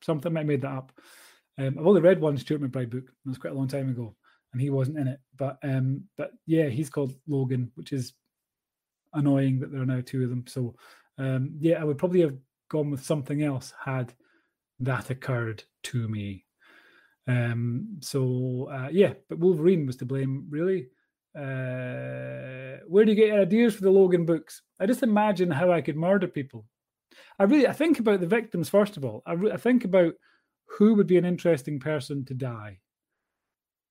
[0.02, 0.36] something.
[0.36, 0.92] I made that up.
[1.58, 3.04] Um, I've only read one Stuart MacBride book.
[3.04, 4.14] It was quite a long time ago,
[4.52, 5.20] and he wasn't in it.
[5.36, 8.12] But um, but yeah, he's called Logan, which is
[9.14, 10.44] annoying that there are now two of them.
[10.46, 10.76] So
[11.18, 12.36] um, yeah, I would probably have
[12.68, 14.12] gone with something else had
[14.80, 16.44] that occurred to me.
[17.26, 20.88] Um, so uh, yeah, but Wolverine was to blame, really.
[21.36, 24.62] Uh, where do you get ideas for the Logan books?
[24.80, 26.64] I just imagine how I could murder people.
[27.38, 29.22] I really, I think about the victims first of all.
[29.26, 30.14] I, re- I think about
[30.66, 32.78] who would be an interesting person to die.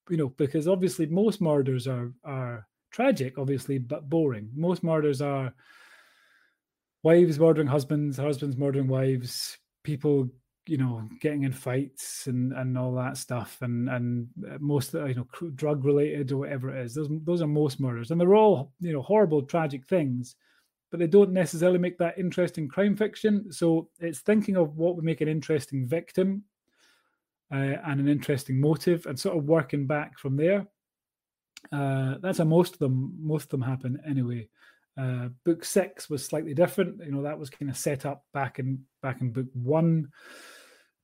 [0.09, 4.49] You know, because obviously most murders are are tragic, obviously, but boring.
[4.55, 5.53] Most murders are
[7.03, 10.29] wives murdering husbands, husbands murdering wives, people
[10.67, 15.15] you know getting in fights and and all that stuff and and uh, most you
[15.15, 18.71] know drug related or whatever it is those those are most murders and they're all
[18.79, 20.35] you know horrible tragic things
[20.89, 23.51] but they don't necessarily make that interesting crime fiction.
[23.51, 26.43] So it's thinking of what would make an interesting victim
[27.51, 30.65] uh, and an interesting motive and sort of working back from there.
[31.71, 34.47] Uh, that's how most of them most of them happen anyway.
[34.97, 37.03] Uh, book six was slightly different.
[37.03, 40.09] You know that was kind of set up back in back in book one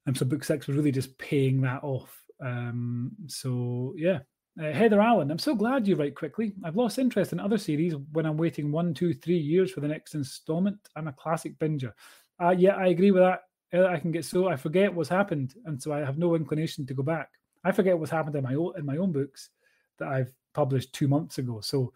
[0.05, 2.19] and so book six was really just paying that off.
[2.41, 4.19] Um, so yeah,
[4.61, 6.53] uh, Heather Allen, I'm so glad you write quickly.
[6.63, 9.87] I've lost interest in other series when I'm waiting one, two, three years for the
[9.87, 10.77] next installment.
[10.95, 11.93] I'm a classic binger.
[12.41, 13.41] Uh, yeah, I agree with that.
[13.73, 16.85] Uh, I can get so I forget what's happened, and so I have no inclination
[16.85, 17.29] to go back.
[17.63, 19.49] I forget what's happened in my own in my own books
[19.97, 21.61] that I've published two months ago.
[21.61, 21.93] So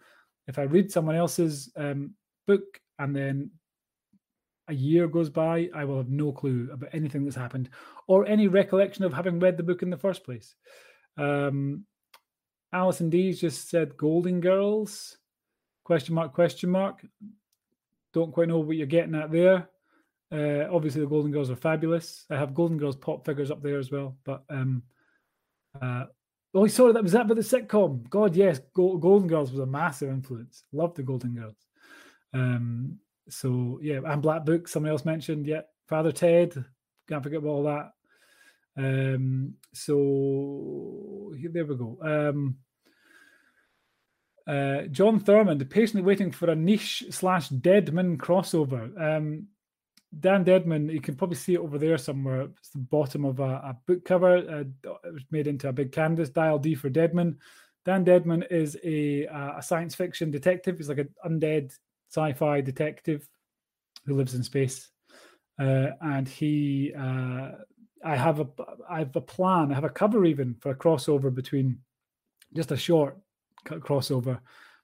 [0.48, 2.14] if I read someone else's um,
[2.46, 3.50] book and then
[4.68, 7.70] a year goes by, I will have no clue about anything that's happened
[8.06, 10.54] or any recollection of having read the book in the first place.
[11.16, 11.84] Um,
[12.72, 15.16] Alison D's just said Golden Girls,
[15.84, 17.04] question mark, question mark.
[18.12, 19.68] Don't quite know what you're getting at there.
[20.30, 22.26] Uh, obviously, the Golden Girls are fabulous.
[22.30, 24.16] I have Golden Girls pop figures up there as well.
[24.24, 24.82] But um,
[25.80, 26.04] uh,
[26.54, 27.26] oh, sorry, that was that.
[27.26, 30.64] But the sitcom, God, yes, Golden Girls was a massive influence.
[30.72, 31.56] Loved the Golden Girls.
[32.34, 32.98] Um,
[33.28, 35.46] so yeah, and Black Book, someone else mentioned.
[35.46, 36.64] Yeah, Father Ted,
[37.08, 37.92] can't forget about all that.
[38.76, 41.98] Um, so there we go.
[42.00, 42.56] Um,
[44.46, 48.98] uh, John Thurmond, patiently waiting for a Neish slash Deadman crossover.
[49.00, 49.48] Um,
[50.18, 52.42] Dan Deadman, you can probably see it over there somewhere.
[52.42, 54.38] It's the bottom of a, a book cover.
[54.38, 56.30] Uh, it was made into a big canvas.
[56.30, 57.38] Dial D for Deadman.
[57.84, 60.78] Dan Deadman is a, a science fiction detective.
[60.78, 61.76] He's like an undead
[62.10, 63.28] sci-fi detective
[64.06, 64.88] who lives in space,
[65.58, 66.92] uh, and he.
[66.98, 67.50] Uh,
[68.04, 68.46] I have a
[68.88, 69.70] I have a plan.
[69.70, 71.78] I have a cover even for a crossover between
[72.54, 73.18] just a short
[73.66, 74.38] crossover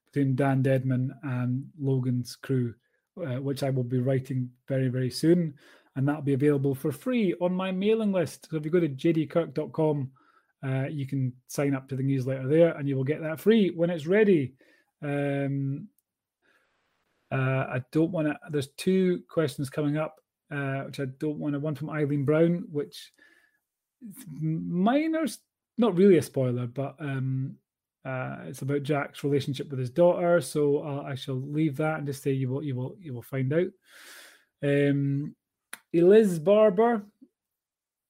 [0.07, 2.75] between Dan Deadman and Logan's crew,
[3.19, 5.55] uh, which I will be writing very very soon,
[5.97, 8.49] and that'll be available for free on my mailing list.
[8.51, 10.11] So if you go to jdkirk.com,
[10.65, 13.71] uh, you can sign up to the newsletter there, and you will get that free
[13.71, 14.55] when it's ready.
[15.03, 15.89] Um,
[17.35, 18.39] uh, I don't want to.
[18.51, 20.21] There's two questions coming up,
[20.53, 21.59] uh, which I don't want to.
[21.59, 23.13] One from Eileen Brown, which
[24.41, 25.39] minor's
[25.77, 27.57] not really a spoiler, but um,
[28.05, 30.41] uh, it's about Jack's relationship with his daughter.
[30.41, 33.23] So uh, I shall leave that and just say you will, you will, you will
[33.23, 33.69] find out.
[34.63, 35.35] Um,
[35.93, 37.05] Eliz Barber,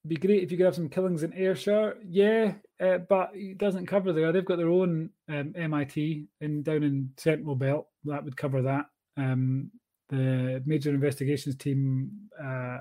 [0.07, 1.97] be great if you could have some killings in Ayrshire.
[2.07, 4.31] Yeah, uh, but it doesn't cover there.
[4.31, 7.87] They've got their own um, MIT in down in Central Belt.
[8.03, 8.85] That would cover that.
[9.17, 9.71] Um,
[10.09, 12.77] the major investigations team uh,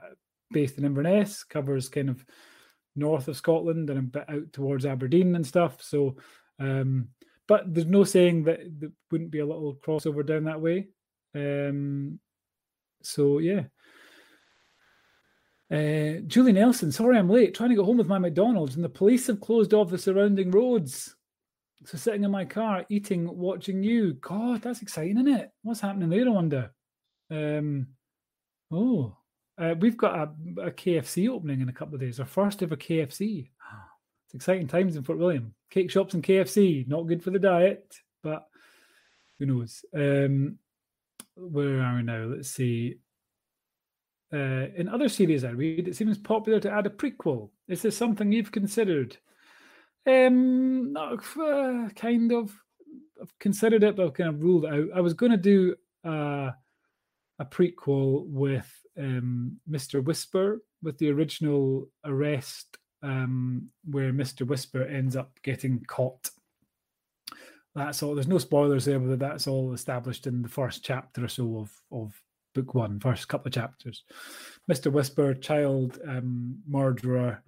[0.50, 2.24] based in Inverness covers kind of
[2.96, 5.82] north of Scotland and a bit out towards Aberdeen and stuff.
[5.82, 6.16] So,
[6.58, 7.08] um,
[7.48, 10.88] but there's no saying that there wouldn't be a little crossover down that way.
[11.34, 12.18] Um,
[13.02, 13.64] so yeah.
[15.70, 17.54] Uh, Julie Nelson, sorry I'm late.
[17.54, 20.50] Trying to get home with my McDonald's, and the police have closed off the surrounding
[20.50, 21.13] roads.
[21.84, 24.14] So sitting in my car, eating, watching you.
[24.14, 25.50] God, that's exciting, isn't it?
[25.62, 26.26] What's happening there?
[26.26, 26.70] I wonder.
[27.30, 27.88] Um,
[28.72, 29.16] oh,
[29.58, 32.18] uh, we've got a, a, KFC opening in a couple of days.
[32.18, 33.50] Our first ever KFC.
[34.26, 35.54] It's exciting times in Fort William.
[35.70, 38.46] Cake shops and KFC, not good for the diet, but
[39.38, 39.84] who knows?
[39.94, 40.58] Um,
[41.36, 42.24] where are we now?
[42.24, 42.96] Let's see.
[44.32, 47.50] uh, in other series I read, it seems popular to add a prequel.
[47.68, 49.18] Is this something you've considered?
[50.06, 52.54] Um, no, uh, kind of.
[53.20, 54.88] I've considered it, but I've kind of ruled out.
[54.94, 56.50] I was going to do uh,
[57.38, 60.04] a prequel with um, Mr.
[60.04, 64.46] Whisper, with the original arrest, um, where Mr.
[64.46, 66.30] Whisper ends up getting caught.
[67.74, 68.14] That's all.
[68.14, 71.72] There's no spoilers there, but that's all established in the first chapter or so of
[71.90, 72.20] of
[72.54, 74.04] book one, first couple of chapters.
[74.70, 74.90] Mr.
[74.92, 77.42] Whisper, child um, murderer,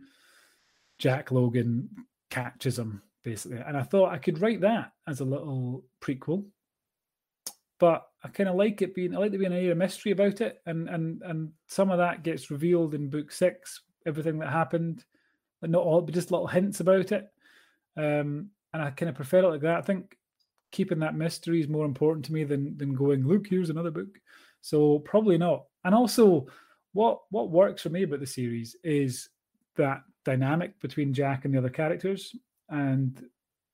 [0.99, 1.89] Jack Logan
[2.31, 6.45] catches him basically, and I thought I could write that as a little prequel.
[7.79, 10.13] But I kind of like it being, I like there being an air of mystery
[10.13, 14.51] about it, and and and some of that gets revealed in book six, everything that
[14.51, 15.05] happened,
[15.61, 17.29] but not all, but just little hints about it.
[17.97, 19.79] Um, and I kind of prefer it like that.
[19.79, 20.17] I think
[20.73, 24.19] keeping that mystery is more important to me than than going, look, here's another book.
[24.61, 25.65] So probably not.
[25.85, 26.47] And also,
[26.93, 29.29] what what works for me about the series is
[29.77, 32.37] that dynamic between Jack and the other characters.
[32.69, 33.25] And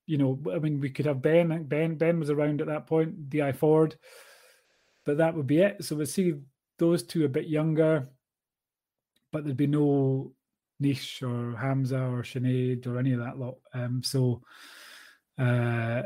[0.07, 1.65] you know, I mean, we could have Ben.
[1.65, 3.31] Ben Ben was around at that point.
[3.31, 3.97] Di Forde,
[5.05, 5.83] but that would be it.
[5.83, 6.35] So we see
[6.79, 8.07] those two a bit younger,
[9.33, 10.33] but there'd be no
[10.83, 13.57] Neish or Hamza or Sinead or any of that lot.
[13.73, 14.43] Um, so,
[15.39, 16.03] uh,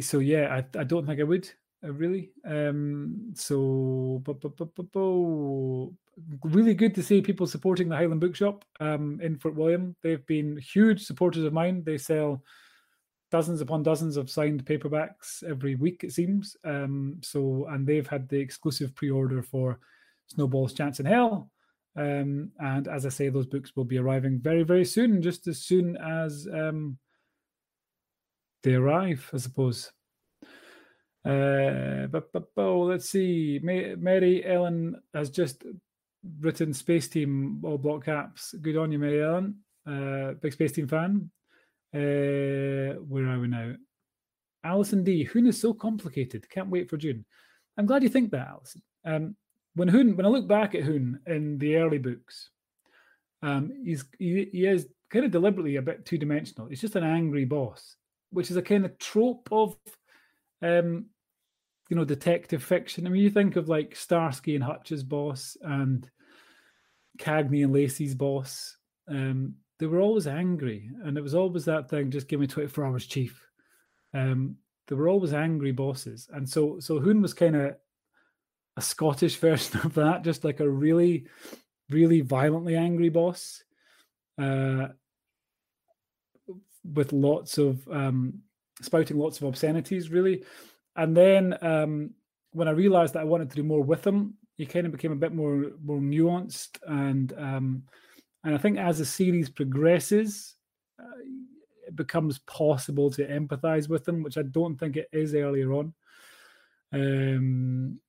[0.00, 1.50] so yeah, I, I don't think I would
[1.82, 2.30] uh, really.
[2.44, 4.22] Um, so,
[6.42, 9.96] really good to see people supporting the Highland Bookshop um, in Fort William.
[10.02, 11.82] They've been huge supporters of mine.
[11.84, 12.42] They sell
[13.30, 16.56] dozens upon dozens of signed paperbacks every week, it seems.
[16.64, 19.78] Um, so, and they've had the exclusive pre-order for
[20.26, 21.50] Snowball's Chance in Hell.
[21.96, 25.62] Um, and as I say, those books will be arriving very, very soon, just as
[25.62, 26.98] soon as um,
[28.62, 29.92] they arrive, I suppose.
[31.24, 33.60] Uh, but, but, but let's see.
[33.62, 35.64] Mary Ellen has just
[36.40, 38.54] written Space Team all block caps.
[38.60, 39.56] Good on you, Mary Ellen.
[39.86, 41.30] Uh, big Space Team fan.
[41.94, 43.74] Uh, where are we now?
[44.62, 45.24] Alison D.
[45.24, 46.48] Hoon is so complicated.
[46.50, 47.24] Can't wait for June.
[47.76, 48.82] I'm glad you think that, Alison.
[49.04, 49.36] Um,
[49.74, 52.50] when Hoon, when I look back at Hoon in the early books,
[53.42, 56.68] um, he's he, he is kind of deliberately a bit two dimensional.
[56.68, 57.96] He's just an angry boss,
[58.30, 59.76] which is a kind of trope of,
[60.62, 61.06] um,
[61.90, 63.04] you know, detective fiction.
[63.06, 66.08] I mean, you think of like Starsky and Hutch's boss and
[67.18, 68.76] Cagney and Lacey's boss.
[69.08, 72.10] Um, they were always angry, and it was always that thing.
[72.12, 73.44] Just give me twenty four hours, chief.
[74.14, 77.74] Um, they were always angry bosses, and so so Hoon was kind of
[78.76, 81.26] a Scottish version of that, just like a really,
[81.90, 83.64] really violently angry boss,
[84.40, 84.88] uh,
[86.84, 88.42] with lots of um,
[88.80, 90.44] spouting lots of obscenities, really.
[90.96, 92.10] And then um,
[92.52, 95.12] when I realized that I wanted to do more with him, he kind of became
[95.12, 97.82] a bit more more nuanced and um,
[98.44, 100.56] and I think as the series progresses,
[100.98, 101.18] uh,
[101.86, 105.92] it becomes possible to empathize with them, which I don't think it is earlier on.
[106.92, 108.00] Um,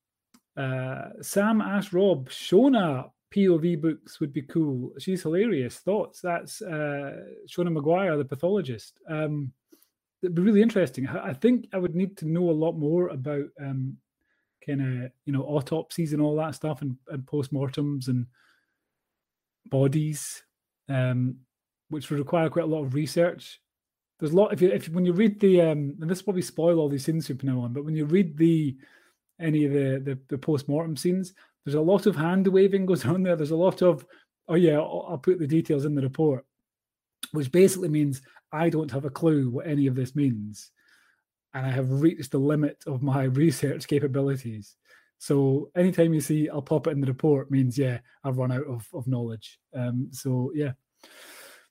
[0.55, 4.91] uh, Sam asked Rob, Shona POV books would be cool.
[4.99, 5.79] She's hilarious.
[5.79, 6.21] Thoughts?
[6.21, 8.99] That's uh, Shona Maguire, the pathologist.
[9.09, 9.51] Um,
[10.21, 11.07] it'd be really interesting.
[11.07, 13.97] I think I would need to know a lot more about um,
[14.65, 18.25] kind of you know autopsies and all that stuff and, and postmortems and
[19.67, 20.43] bodies,
[20.89, 21.35] um,
[21.89, 23.59] which would require quite a lot of research.
[24.19, 26.79] There's a lot if you if when you read the um, and this probably spoil
[26.79, 28.77] all these scenes from now on, but when you read the
[29.39, 31.33] any of the the, the post mortem scenes,
[31.65, 33.35] there's a lot of hand waving goes on there.
[33.35, 34.05] There's a lot of
[34.47, 36.45] oh yeah, I'll, I'll put the details in the report,
[37.31, 40.71] which basically means I don't have a clue what any of this means,
[41.53, 44.75] and I have reached the limit of my research capabilities.
[45.17, 48.65] So anytime you see I'll pop it in the report means yeah I've run out
[48.65, 49.59] of, of knowledge.
[49.75, 50.71] Um, so yeah,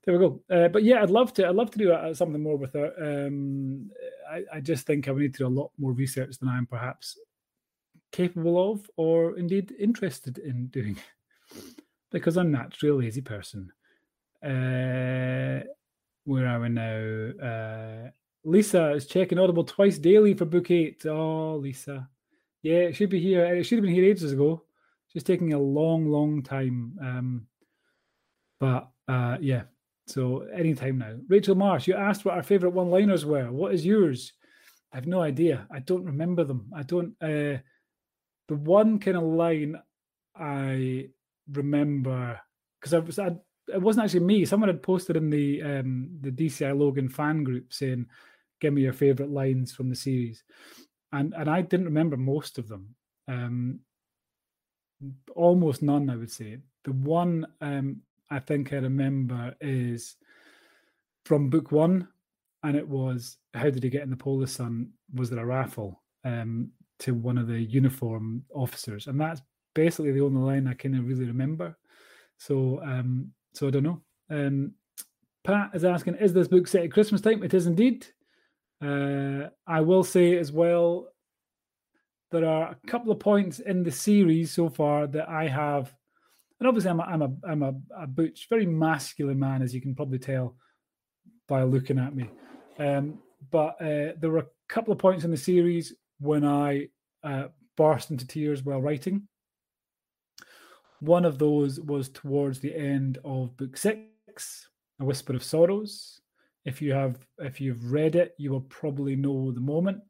[0.04, 0.40] there we go.
[0.50, 1.46] Uh, but yeah, I'd love to.
[1.46, 2.94] I'd love to do something more with it.
[3.00, 3.90] Um,
[4.30, 7.18] I, I just think I need to do a lot more research than I'm perhaps
[8.12, 10.96] capable of, or indeed interested in doing,
[12.10, 13.72] because I'm naturally a lazy person.
[14.42, 15.60] Uh,
[16.30, 17.32] where are we now?
[17.44, 18.10] Uh,
[18.44, 21.04] Lisa is checking Audible twice daily for book eight.
[21.04, 22.08] Oh, Lisa.
[22.62, 23.44] Yeah, it should be here.
[23.44, 24.62] It should have been here ages ago.
[25.12, 26.96] Just taking a long, long time.
[27.02, 27.46] Um,
[28.60, 29.62] but uh, yeah,
[30.06, 31.16] so anytime now.
[31.26, 33.50] Rachel Marsh, you asked what our favorite one-liners were.
[33.50, 34.32] What is yours?
[34.92, 35.66] I have no idea.
[35.68, 36.70] I don't remember them.
[36.72, 37.14] I don't.
[37.20, 37.58] Uh,
[38.46, 39.80] the one kind of line
[40.36, 41.08] I
[41.50, 42.40] remember
[42.78, 43.30] because I was I,
[43.72, 44.44] it wasn't actually me.
[44.44, 48.06] Someone had posted in the um, the DCI Logan fan group saying,
[48.60, 50.42] "Give me your favorite lines from the series,"
[51.12, 52.94] and and I didn't remember most of them.
[53.28, 53.80] Um,
[55.34, 56.58] almost none, I would say.
[56.84, 60.16] The one um, I think I remember is
[61.24, 62.08] from book one,
[62.62, 64.90] and it was how did he get in the polar sun?
[65.14, 69.06] Was there a raffle um, to one of the uniform officers?
[69.06, 69.42] And that's
[69.74, 71.76] basically the only line I kind of really remember.
[72.38, 74.00] So, um, so I don't know.
[74.30, 74.72] Um,
[75.44, 77.42] Pat is asking, is this book set at Christmas time?
[77.42, 78.06] It is indeed.
[78.82, 81.08] Uh, I will say as well,
[82.30, 85.92] there are a couple of points in the series so far that I have,
[86.58, 89.80] and obviously I'm a, I'm a, I'm a, a butch, very masculine man, as you
[89.80, 90.56] can probably tell
[91.48, 92.30] by looking at me.
[92.78, 93.18] Um,
[93.50, 96.88] but uh, there were a couple of points in the series when I
[97.24, 99.26] uh, burst into tears while writing.
[101.00, 104.68] One of those was towards the end of book six,
[105.00, 106.20] A Whisper of Sorrows.
[106.64, 110.02] If you have, if you've read it, you will probably know the moment.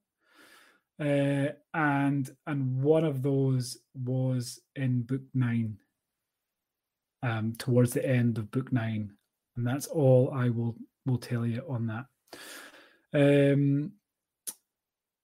[1.00, 5.78] Uh, and and one of those was in book nine,
[7.22, 9.12] um, towards the end of book nine,
[9.56, 10.76] and that's all I will
[11.06, 12.06] will tell you on that.
[13.14, 13.92] Um,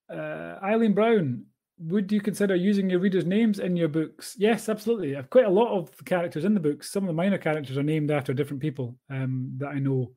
[0.08, 1.46] uh, Eileen Brown,
[1.78, 4.34] would you consider using your readers' names in your books?
[4.38, 5.16] Yes, absolutely.
[5.16, 6.90] I've quite a lot of characters in the books.
[6.90, 10.12] Some of the minor characters are named after different people um, that I know.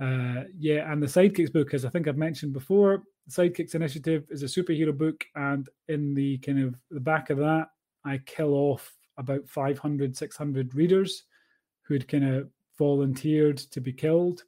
[0.00, 4.42] Uh, yeah, and the Sidekicks book, as I think I've mentioned before, Sidekicks Initiative is
[4.42, 7.68] a superhero book, and in the kind of the back of that,
[8.04, 11.24] I kill off about 500, 600 readers
[11.82, 14.44] who'd kind of volunteered to be killed.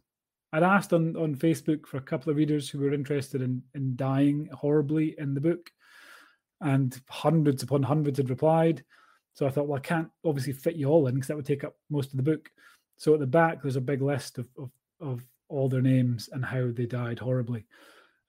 [0.53, 3.97] I'd asked on, on Facebook for a couple of readers who were interested in, in
[3.97, 5.71] dying horribly in the book
[6.61, 8.85] and hundreds upon hundreds had replied.
[9.35, 11.65] So I thought, well, I can't obviously fit you all in because that would take
[11.65, 12.51] up most of the book.
[12.97, 16.45] So at the back, there's a big list of of, of all their names and
[16.45, 17.67] how they died horribly.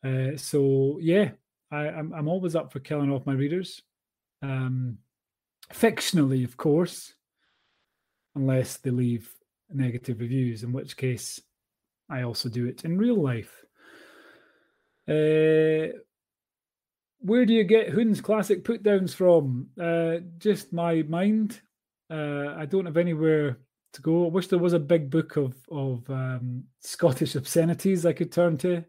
[0.03, 1.31] Uh, so yeah,
[1.71, 3.81] I, I'm I'm always up for killing off my readers,
[4.41, 4.97] um,
[5.71, 7.13] fictionally, of course,
[8.35, 9.29] unless they leave
[9.73, 11.41] negative reviews, in which case
[12.09, 13.65] I also do it in real life.
[15.07, 15.97] Uh,
[17.19, 19.67] where do you get Hoon's classic put downs from?
[19.79, 21.61] Uh, just my mind.
[22.09, 23.57] Uh, I don't have anywhere
[23.93, 24.25] to go.
[24.25, 28.57] I wish there was a big book of of um, Scottish obscenities I could turn
[28.59, 28.83] to,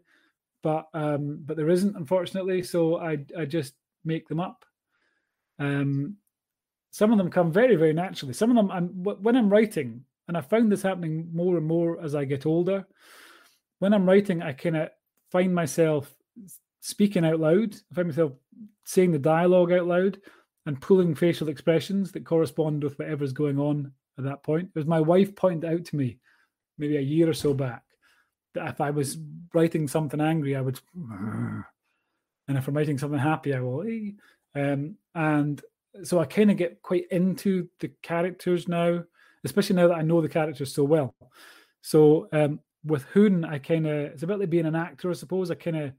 [0.63, 2.63] but um, but there isn't, unfortunately.
[2.63, 3.73] So I I just
[4.05, 4.63] make them up.
[5.57, 6.15] Um,
[6.91, 8.33] some of them come very very naturally.
[8.33, 12.01] Some of them, I'm, when I'm writing, and I found this happening more and more
[12.01, 12.85] as I get older.
[13.79, 14.89] When I'm writing, I kind of
[15.31, 16.13] find myself
[16.81, 17.75] speaking out loud.
[17.91, 18.33] I find myself
[18.85, 20.19] saying the dialogue out loud
[20.65, 24.69] and pulling facial expressions that correspond with whatever's going on at that point.
[24.73, 26.19] It was my wife pointed out to me
[26.77, 27.83] maybe a year or so back
[28.53, 29.17] that if I was
[29.53, 31.63] writing something angry, I would, and
[32.57, 33.85] if I'm writing something happy, I will.
[34.55, 35.61] Um, and
[36.03, 39.03] so I kind of get quite into the characters now,
[39.43, 41.15] especially now that I know the characters so well.
[41.81, 45.13] So um, with Hoon, I kind of it's a bit like being an actor, I
[45.13, 45.51] suppose.
[45.51, 45.93] I kind of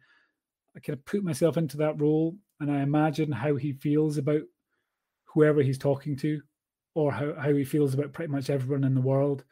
[0.76, 4.42] I kind of put myself into that role and I imagine how he feels about
[5.24, 6.40] whoever he's talking to
[6.94, 9.44] or how, how he feels about pretty much everyone in the world.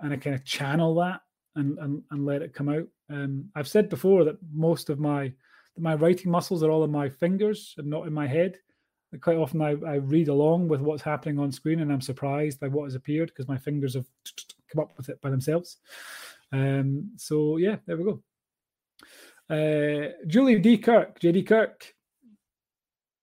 [0.00, 1.20] And I kind of channel that
[1.56, 2.86] and, and, and let it come out.
[3.10, 5.32] Um, I've said before that most of my
[5.78, 8.58] my writing muscles are all in my fingers and not in my head.
[9.20, 12.68] Quite often I, I read along with what's happening on screen and I'm surprised by
[12.68, 14.06] what has appeared because my fingers have
[14.72, 15.78] come up with it by themselves.
[16.52, 18.22] Um, so yeah, there we go.
[19.50, 20.78] Uh, Julie D.
[20.78, 21.92] Kirk, JD Kirk.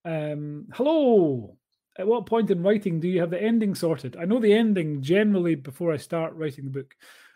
[0.03, 1.55] Um, hello.
[1.97, 4.17] At what point in writing do you have the ending sorted?
[4.17, 6.93] I know the ending generally before I start writing the book,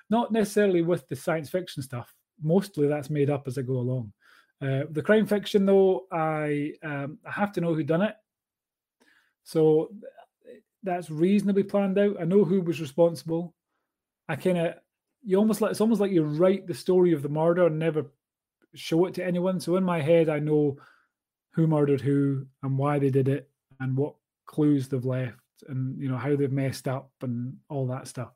[0.09, 2.13] not necessarily with the science fiction stuff.
[2.43, 4.11] Mostly that's made up as I go along.
[4.61, 8.15] Uh, the crime fiction, though, I um, I have to know who done it,
[9.43, 9.89] so
[10.83, 12.17] that's reasonably planned out.
[12.19, 13.55] I know who was responsible.
[14.29, 14.75] I kind of
[15.23, 18.05] you almost like it's almost like you write the story of the murder and never
[18.73, 19.59] show it to anyone.
[19.59, 20.77] So in my head, I know
[21.51, 23.49] who murdered who and why they did it
[23.79, 24.15] and what
[24.45, 28.31] clues they've left and you know how they've messed up and all that stuff.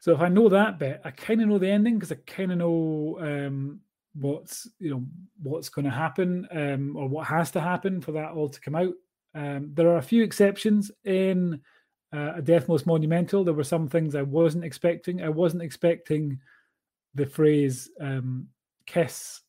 [0.00, 2.52] So if I know that bit, I kind of know the ending because I kind
[2.52, 3.80] of know um,
[4.14, 5.04] what's you know
[5.42, 8.74] what's going to happen um, or what has to happen for that all to come
[8.74, 8.94] out.
[9.34, 11.60] Um, there are a few exceptions in
[12.12, 13.44] uh, a Death Most Monumental.
[13.44, 15.22] There were some things I wasn't expecting.
[15.22, 16.40] I wasn't expecting
[17.14, 18.48] the phrase um,
[18.90, 19.42] Kiss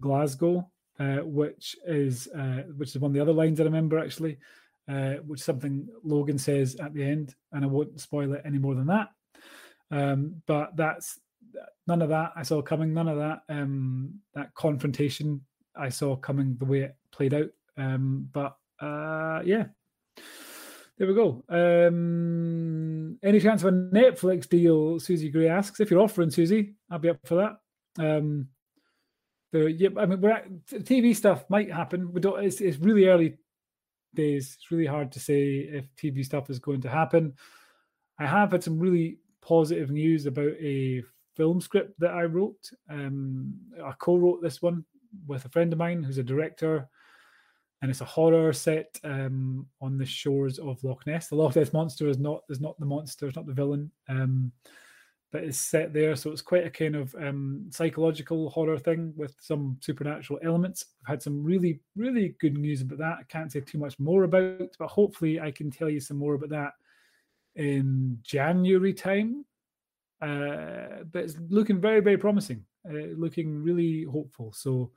[0.00, 0.68] Glasgow,
[0.98, 4.38] uh, which is uh, which is one of the other lines I remember actually,
[4.88, 8.58] uh, which is something Logan says at the end, and I won't spoil it any
[8.58, 9.10] more than that.
[9.92, 11.20] Um, but that's
[11.86, 12.92] none of that I saw coming.
[12.92, 15.40] None of that um, that confrontation
[15.76, 17.50] I saw coming the way it played out.
[17.76, 19.66] Um, but uh, yeah,
[20.98, 21.44] there we go.
[21.48, 24.98] Um, any chance of a Netflix deal?
[24.98, 25.78] Susie Gray asks.
[25.78, 27.58] If you're offering, Susie, I'll be up for that.
[28.04, 28.48] Um,
[29.54, 32.12] the yeah, I mean, we're at, TV stuff might happen.
[32.12, 32.42] We don't.
[32.44, 33.36] It's, it's really early
[34.14, 34.56] days.
[34.56, 37.34] It's really hard to say if TV stuff is going to happen.
[38.18, 41.02] I have had some really positive news about a
[41.36, 42.70] film script that I wrote.
[42.90, 44.84] Um, I co-wrote this one
[45.26, 46.88] with a friend of mine who's a director
[47.80, 51.28] and it's a horror set um, on the shores of Loch Ness.
[51.28, 54.50] The Loch Ness monster is not is not the monster, it's not the villain, um,
[55.34, 56.14] but it's set there.
[56.14, 60.84] So it's quite a kind of um, psychological horror thing with some supernatural elements.
[61.02, 63.18] I've had some really really good news about that.
[63.18, 66.34] I can't say too much more about, but hopefully I can tell you some more
[66.34, 66.74] about that
[67.56, 69.44] in January time.
[70.22, 74.52] Uh, but it's looking very very promising, uh, looking really hopeful.
[74.52, 74.92] So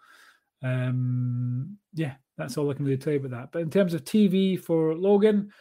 [0.61, 3.51] um, yeah, that's all I can really tell you about that.
[3.51, 5.51] But in terms of TV for Logan,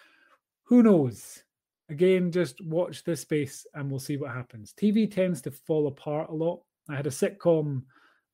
[0.65, 1.45] who knows?
[1.89, 4.73] Again, just watch this space and we'll see what happens.
[4.73, 6.61] TV tends to fall apart a lot.
[6.89, 7.83] I had a sitcom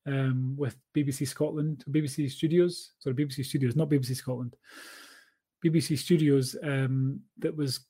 [0.05, 4.55] um, with BBC Scotland, BBC Studios, sorry, BBC Studios, not BBC Scotland,
[5.63, 7.85] BBC Studios um, that was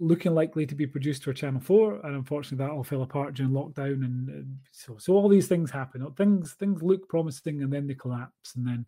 [0.00, 3.52] looking likely to be produced for Channel Four, and unfortunately, that all fell apart during
[3.52, 6.06] lockdown, and, and so so all these things happen.
[6.16, 8.86] Things things look promising, and then they collapse, and then.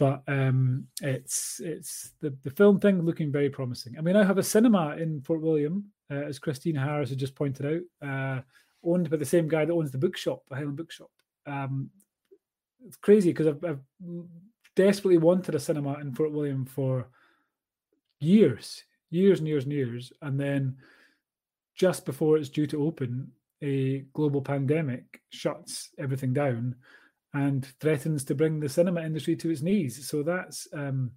[0.00, 3.96] But um, it's it's the, the film thing looking very promising.
[3.96, 7.34] And we now have a cinema in Fort William, uh, as Christine Harris had just
[7.34, 8.40] pointed out, uh,
[8.82, 11.10] owned by the same guy that owns the bookshop, the Highland Bookshop.
[11.46, 11.90] Um,
[12.86, 13.82] it's crazy because I've, I've
[14.74, 17.06] desperately wanted a cinema in Fort William for
[18.20, 20.12] years years and years and years.
[20.22, 20.76] And then
[21.74, 23.30] just before it's due to open,
[23.62, 26.76] a global pandemic shuts everything down
[27.32, 30.08] and threatens to bring the cinema industry to its knees.
[30.08, 31.12] So that's um,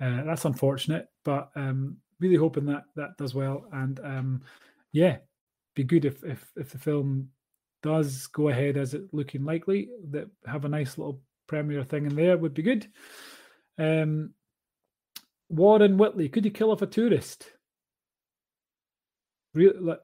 [0.00, 3.64] uh, that's unfortunate, but um, really hoping that that does well.
[3.72, 4.42] And um,
[4.92, 5.18] yeah,
[5.74, 7.28] be good if if if the film
[7.82, 9.88] does go ahead as it looking likely.
[10.10, 12.86] That have a nice little premiere thing in there would be good.
[13.78, 14.34] Um,
[15.48, 17.50] Warren Whitley, could you kill off a tourist?
[19.52, 19.98] Real, like,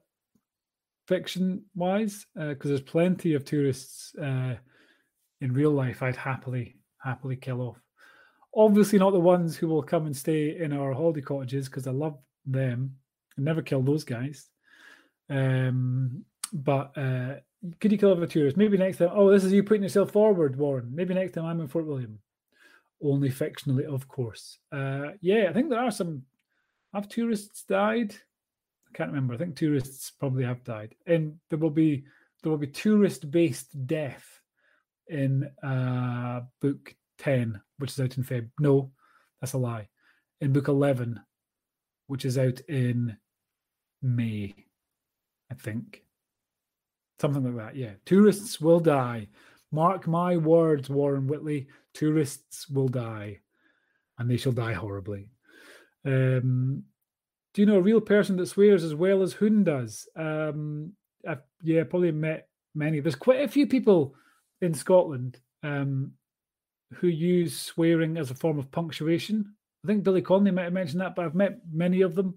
[1.06, 4.54] fiction wise, because uh, there's plenty of tourists uh,
[5.40, 7.80] in real life I'd happily happily kill off.
[8.54, 11.90] Obviously, not the ones who will come and stay in our holiday cottages because I
[11.90, 12.96] love them.
[13.38, 14.48] I never kill those guys.
[15.28, 17.34] Um, but uh,
[17.80, 18.56] could you kill off a tourist?
[18.56, 19.10] Maybe next time.
[19.12, 20.90] Oh, this is you putting yourself forward, Warren.
[20.94, 22.18] Maybe next time I'm in Fort William
[23.02, 24.58] only fictionally, of course.
[24.72, 26.22] Uh, yeah, I think there are some.
[26.94, 28.14] Have tourists died?
[28.88, 29.34] I can't remember.
[29.34, 32.04] I think tourists probably have died, and there will be
[32.42, 34.40] there will be tourist-based death
[35.08, 38.48] in uh, book ten, which is out in Feb.
[38.58, 38.90] No,
[39.40, 39.88] that's a lie.
[40.40, 41.20] In book eleven,
[42.06, 43.16] which is out in
[44.02, 44.54] May,
[45.50, 46.02] I think.
[47.20, 47.76] Something like that.
[47.76, 49.28] Yeah, tourists will die
[49.72, 53.40] Mark my words, Warren Whitley, tourists will die,
[54.18, 55.28] and they shall die horribly.
[56.04, 56.84] Um,
[57.52, 60.08] do you know a real person that swears as well as Hoon does?
[60.16, 60.92] Um,
[61.28, 63.00] I've, yeah, probably met many.
[63.00, 64.14] There's quite a few people
[64.60, 66.12] in Scotland um,
[66.94, 69.54] who use swearing as a form of punctuation.
[69.84, 72.36] I think Billy Connolly might have mentioned that, but I've met many of them.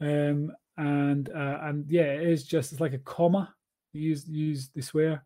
[0.00, 3.54] Um, and uh, and yeah, it is just it's like a comma.
[3.92, 5.24] use use they swear.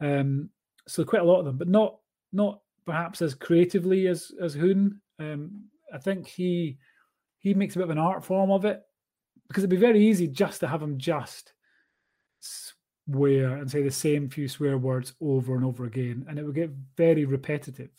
[0.00, 0.50] Um,
[0.86, 1.98] so quite a lot of them, but not
[2.32, 5.00] not perhaps as creatively as as Hoon.
[5.18, 6.78] Um, I think he
[7.38, 8.82] he makes a bit of an art form of it
[9.48, 11.52] because it'd be very easy just to have him just
[13.10, 16.54] swear and say the same few swear words over and over again, and it would
[16.54, 17.90] get very repetitive.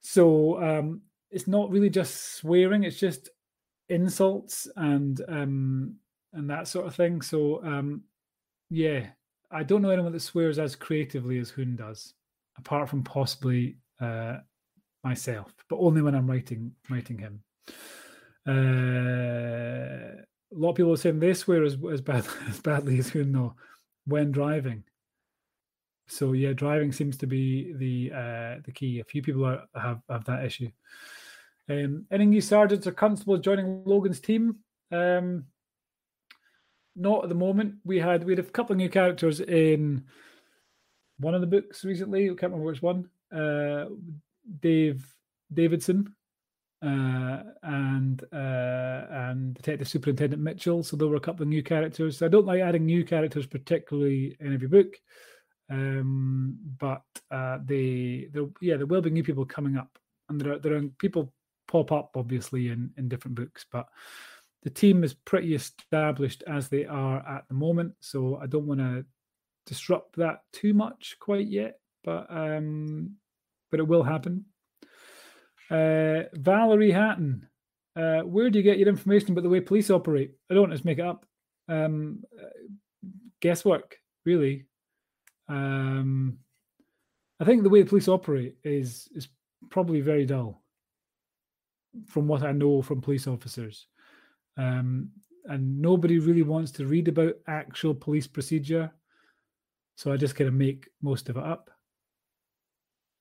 [0.00, 3.28] So um, it's not really just swearing; it's just
[3.88, 5.96] insults and um,
[6.32, 7.22] and that sort of thing.
[7.22, 8.02] So um,
[8.70, 9.06] yeah,
[9.50, 12.14] I don't know anyone that swears as creatively as Hoon does,
[12.58, 14.38] apart from possibly uh,
[15.04, 17.42] myself, but only when I'm writing writing him.
[18.46, 20.22] Uh,
[20.54, 23.54] a lot of people are saying they swear as as, bad, as badly as though
[24.06, 24.84] when driving.
[26.06, 29.00] So yeah, driving seems to be the uh, the key.
[29.00, 30.70] A few people are, have have that issue.
[31.68, 34.56] Um, any new sergeants or constables joining Logan's team?
[34.92, 35.46] Um,
[36.94, 37.76] not at the moment.
[37.84, 40.04] We had we had a couple of new characters in
[41.18, 42.26] one of the books recently.
[42.26, 43.08] I can't remember which one.
[43.34, 43.86] Uh,
[44.60, 45.06] Dave
[45.52, 46.14] Davidson
[46.84, 50.82] uh, and uh, and Detective Superintendent Mitchell.
[50.82, 52.20] So there were a couple of new characters.
[52.20, 54.94] I don't like adding new characters particularly in every book,
[55.70, 60.52] um, but uh, they there yeah there will be new people coming up, and there
[60.52, 61.32] are there are people
[61.66, 63.86] pop up obviously in in different books, but
[64.62, 67.94] the team is pretty established as they are at the moment.
[68.00, 69.06] So I don't want to
[69.66, 73.12] disrupt that too much quite yet, but um,
[73.70, 74.44] but it will happen.
[75.70, 77.48] Uh, Valerie Hatton,
[77.96, 80.32] uh, where do you get your information about the way police operate?
[80.50, 81.26] I don't just make it up.
[81.68, 82.24] Um,
[83.40, 84.66] guesswork, really.
[85.48, 86.38] Um,
[87.40, 89.28] I think the way the police operate is is
[89.70, 90.62] probably very dull,
[92.06, 93.86] from what I know from police officers.
[94.56, 95.10] Um,
[95.46, 98.90] and nobody really wants to read about actual police procedure,
[99.96, 101.70] so I just kind of make most of it up.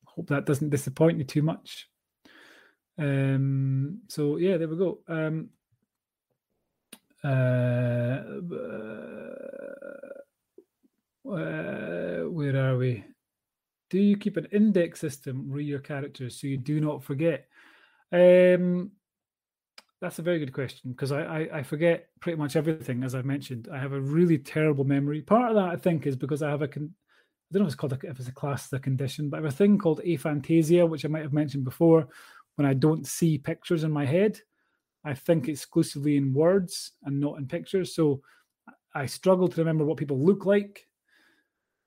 [0.05, 1.89] Hope that doesn't disappoint you too much.
[2.97, 4.99] Um, so yeah, there we go.
[5.07, 5.49] Um,
[7.23, 8.23] uh,
[11.29, 13.03] uh, where are we?
[13.89, 17.47] Do you keep an index system re your characters so you do not forget?
[18.11, 18.91] Um,
[20.01, 23.25] that's a very good question because I, I, I forget pretty much everything as I've
[23.25, 23.69] mentioned.
[23.71, 25.21] I have a really terrible memory.
[25.21, 27.73] Part of that I think is because I have a con- I don't know if
[27.73, 30.01] it's called a, if it's a class, a condition, but I have a thing called
[30.05, 32.07] aphantasia, which I might have mentioned before.
[32.55, 34.39] When I don't see pictures in my head,
[35.03, 37.95] I think exclusively in words and not in pictures.
[37.95, 38.21] So
[38.95, 40.87] I struggle to remember what people look like.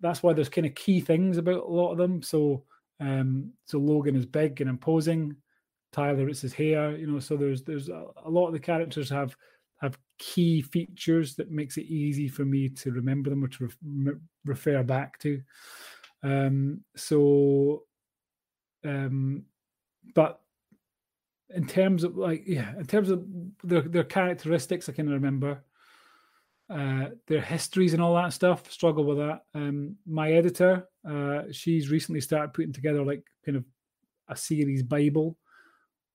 [0.01, 2.23] That's why there's kind of key things about a lot of them.
[2.23, 2.65] So
[3.01, 5.37] um, so Logan is big and imposing.
[5.93, 6.97] Tyler, it's his hair.
[6.97, 9.37] You know, so there's there's a, a lot of the characters have
[9.79, 14.15] have key features that makes it easy for me to remember them or to re-
[14.45, 15.41] refer back to.
[16.23, 17.85] Um, so,
[18.85, 19.45] um,
[20.15, 20.41] but
[21.55, 23.25] in terms of like yeah in terms of
[23.63, 25.63] their their characteristics i can remember.
[26.69, 29.43] Uh their histories and all that stuff struggle with that.
[29.55, 33.65] Um my editor uh she's recently started putting together like kind of
[34.29, 35.39] a series bible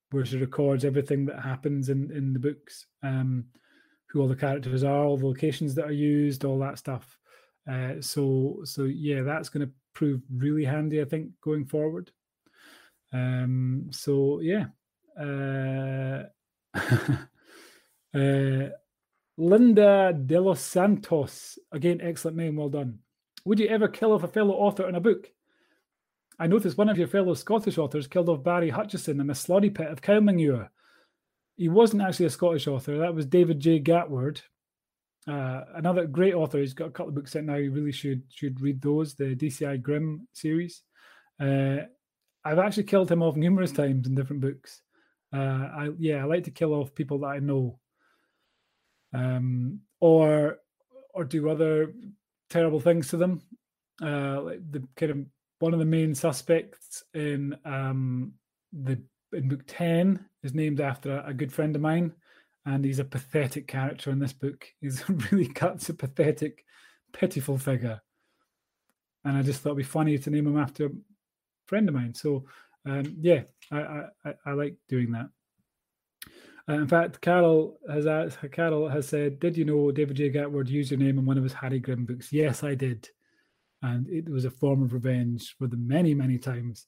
[0.09, 3.45] where she records everything that happens in in the books um
[4.07, 7.17] who all the characters are all the locations that are used all that stuff.
[7.65, 12.11] Uh so so yeah that's going to prove really handy i think going forward.
[13.13, 14.65] Um so yeah
[15.19, 16.23] uh,
[18.17, 18.69] uh,
[19.37, 21.57] Linda De Los Santos.
[21.71, 22.55] Again, excellent name.
[22.55, 22.99] Well done.
[23.45, 25.31] Would you ever kill off a fellow author in a book?
[26.39, 29.73] I noticed one of your fellow Scottish authors killed off Barry Hutchison in a slurry
[29.73, 30.69] pit of Cowmanure.
[31.57, 32.97] He wasn't actually a Scottish author.
[32.97, 33.79] That was David J.
[33.79, 34.41] Gatward.
[35.27, 36.59] Uh, another great author.
[36.59, 37.55] He's got a couple of books out now.
[37.55, 39.13] You really should should read those.
[39.13, 40.81] The DCI Grimm series.
[41.39, 41.77] Uh,
[42.43, 44.81] I've actually killed him off numerous times in different books.
[45.33, 47.79] Uh, I yeah, I like to kill off people that I know,
[49.13, 50.59] um, or
[51.13, 51.93] or do other
[52.49, 53.41] terrible things to them.
[54.01, 55.17] Uh, like the kind of
[55.59, 58.33] one of the main suspects in um,
[58.73, 59.01] the
[59.33, 62.13] in book ten is named after a, a good friend of mine,
[62.65, 64.67] and he's a pathetic character in this book.
[64.81, 66.65] He's really cuts a pathetic,
[67.13, 68.01] pitiful figure,
[69.23, 70.91] and I just thought it'd be funny to name him after a
[71.67, 72.13] friend of mine.
[72.13, 72.45] So
[72.85, 75.29] um, yeah, I, I, I like doing that.
[76.69, 80.29] Uh, in fact, Carol has asked, Carol has said, "Did you know David J.
[80.29, 83.09] Gatward used your name in one of his Harry Grimm books?" Yes, I did,
[83.81, 86.85] and it was a form of revenge for the many, many times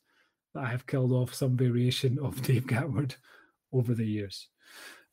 [0.54, 3.16] that I have killed off some variation of Dave Gatward
[3.72, 4.48] over the years.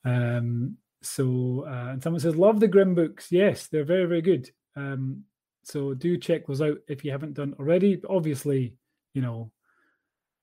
[0.04, 4.50] Um, so, uh, and someone says, "Love the Grimm books." Yes, they're very, very good.
[4.76, 5.24] Um,
[5.62, 7.96] so do check those out if you haven't done already.
[7.96, 8.74] But obviously,
[9.14, 9.50] you know,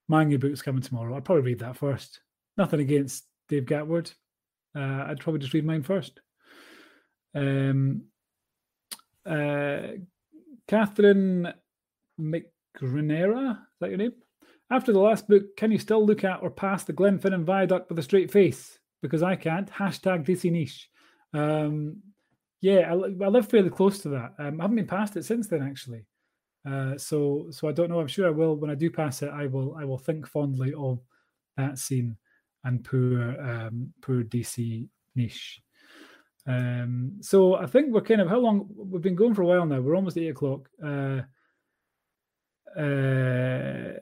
[0.07, 1.13] my new book's coming tomorrow.
[1.13, 2.21] I'll probably read that first.
[2.57, 4.13] Nothing against Dave Gatward.
[4.75, 6.19] Uh, I'd probably just read mine first.
[7.35, 8.03] Um,
[9.25, 9.79] uh,
[10.67, 11.53] Catherine
[12.19, 14.13] McGranera, is that your name?
[14.69, 17.99] After the last book, can you still look at or pass the Glenfinnan Viaduct with
[17.99, 18.79] a straight face?
[19.01, 19.69] Because I can't.
[19.69, 20.85] Hashtag DC Neish.
[21.33, 21.97] Um,
[22.61, 24.33] yeah, I, I, live fairly close to that.
[24.39, 26.05] Um, I haven't been past it since then, actually.
[26.68, 27.99] Uh, so, so I don't know.
[27.99, 28.55] I'm sure I will.
[28.55, 29.76] When I do pass it, I will.
[29.76, 30.99] I will think fondly of
[31.55, 32.18] that scene
[32.63, 34.88] and poor, um, poor DC
[35.18, 35.59] Neish.
[36.45, 39.65] Um, so I think we're kind of how long we've been going for a while
[39.65, 39.80] now.
[39.80, 40.70] We're almost eight o'clock.
[40.84, 41.22] Uh,
[42.78, 43.93] uh,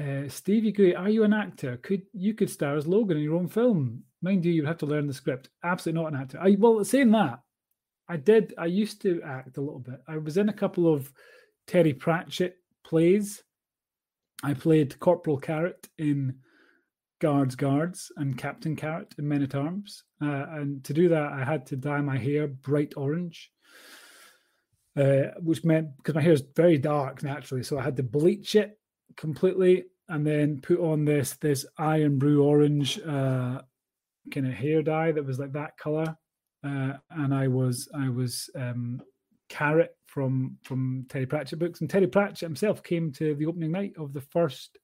[0.00, 1.76] uh, Stevie Gray, are you an actor?
[1.78, 4.02] Could you could star as Logan in your own film?
[4.22, 5.50] Mind you, you'd have to learn the script.
[5.62, 6.38] Absolutely not an actor.
[6.40, 7.40] I, well, saying that,
[8.08, 8.54] I did.
[8.58, 10.00] I used to act a little bit.
[10.06, 11.12] I was in a couple of
[11.66, 13.42] Terry Pratchett plays.
[14.42, 16.36] I played Corporal Carrot in
[17.20, 20.04] Guards Guards and Captain Carrot in Men at Arms.
[20.20, 23.50] Uh, and to do that, I had to dye my hair bright orange,
[24.96, 28.54] uh, which meant because my hair is very dark naturally, so I had to bleach
[28.54, 28.78] it
[29.16, 33.62] completely and then put on this this Irn-Bru orange uh,
[34.30, 36.16] kind of hair dye that was like that color,
[36.64, 39.02] uh, and I was I was um,
[39.48, 43.92] carrot from from Terry Pratchett books, and Terry Pratchett himself came to the opening night
[43.98, 44.78] of the first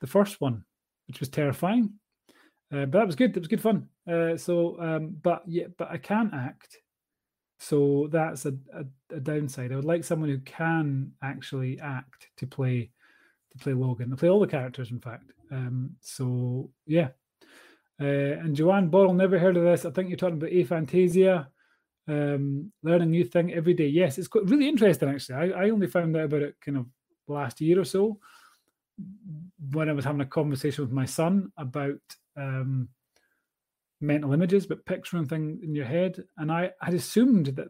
[0.00, 0.64] the first one,
[1.06, 1.92] which was terrifying.
[2.70, 3.34] Uh, but that was good.
[3.34, 3.88] It was good fun.
[4.06, 6.76] Uh, so, um, but yeah, but I can't act.
[7.60, 9.72] So that's a, a, a, downside.
[9.72, 12.90] I would like someone who can actually act to play
[13.52, 15.32] to play Logan, to play all the characters, in fact.
[15.50, 17.08] Um, so yeah.
[18.00, 19.84] Uh, and Joanne Borrell, never heard of this.
[19.84, 21.48] I think you're talking about aphantasia,
[22.06, 23.88] um, learn a new thing every day.
[23.88, 25.52] Yes, it's really interesting actually.
[25.52, 26.86] I, I only found out about it kind of
[27.26, 28.18] last year or so
[29.72, 32.00] when I was having a conversation with my son about
[32.36, 32.88] um,
[34.00, 36.24] mental images, but picturing things in your head.
[36.36, 37.68] And I had assumed that,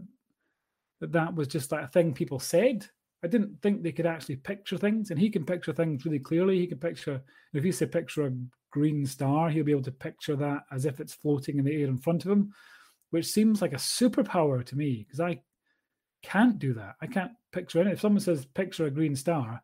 [1.00, 2.86] that that was just like a thing people said.
[3.24, 6.58] I didn't think they could actually picture things, and he can picture things really clearly.
[6.58, 7.20] He can picture
[7.52, 8.32] if you say picture a
[8.70, 11.88] green star, he'll be able to picture that as if it's floating in the air
[11.88, 12.52] in front of him,
[13.10, 15.40] which seems like a superpower to me because I
[16.22, 16.96] can't do that.
[17.00, 17.92] I can't picture any.
[17.92, 19.62] If someone says picture a green star,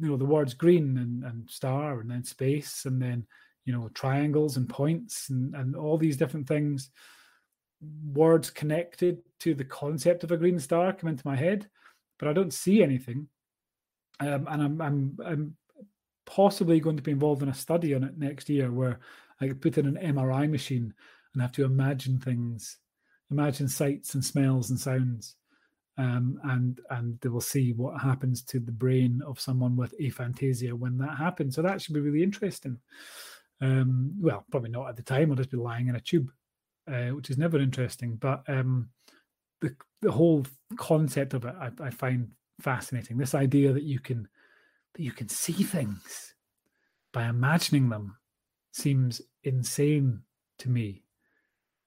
[0.00, 3.26] you know the words green and, and star and then space and then
[3.64, 6.90] you know triangles and points and, and all these different things
[8.12, 11.68] words connected to the concept of a green star come into my head
[12.18, 13.28] but i don't see anything
[14.20, 15.56] um, and I'm, I'm i'm
[16.26, 19.00] possibly going to be involved in a study on it next year where
[19.40, 20.92] i could put in an mri machine
[21.32, 22.78] and have to imagine things
[23.30, 25.36] imagine sights and smells and sounds
[25.98, 30.72] um, and and they will see what happens to the brain of someone with aphantasia
[30.72, 31.54] when that happens.
[31.54, 32.78] So that should be really interesting.
[33.60, 35.30] Um, well, probably not at the time.
[35.30, 36.30] I'll just be lying in a tube,
[36.90, 38.16] uh, which is never interesting.
[38.16, 38.90] But um,
[39.62, 40.44] the the whole
[40.76, 42.28] concept of it, I, I, find
[42.60, 43.16] fascinating.
[43.16, 44.28] This idea that you can
[44.96, 46.34] that you can see things
[47.12, 48.16] by imagining them
[48.72, 50.20] seems insane
[50.58, 51.02] to me.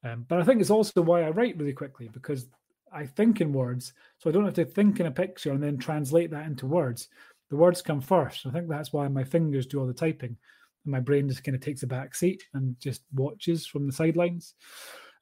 [0.03, 2.47] Um, but I think it's also why I write really quickly because
[2.93, 5.77] I think in words, so I don't have to think in a picture and then
[5.77, 7.09] translate that into words.
[7.49, 8.45] The words come first.
[8.45, 10.37] I think that's why my fingers do all the typing,
[10.85, 13.93] and my brain just kind of takes a back seat and just watches from the
[13.93, 14.53] sidelines.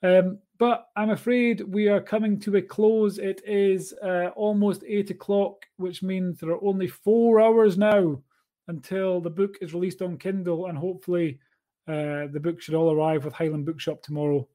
[0.04, 3.18] Um, but I'm afraid we are coming to a close.
[3.18, 8.22] It is uh, almost eight o'clock, which means there are only four hours now
[8.68, 11.40] until the book is released on Kindle, and hopefully
[11.88, 14.48] uh, the book should all arrive with Highland Bookshop tomorrow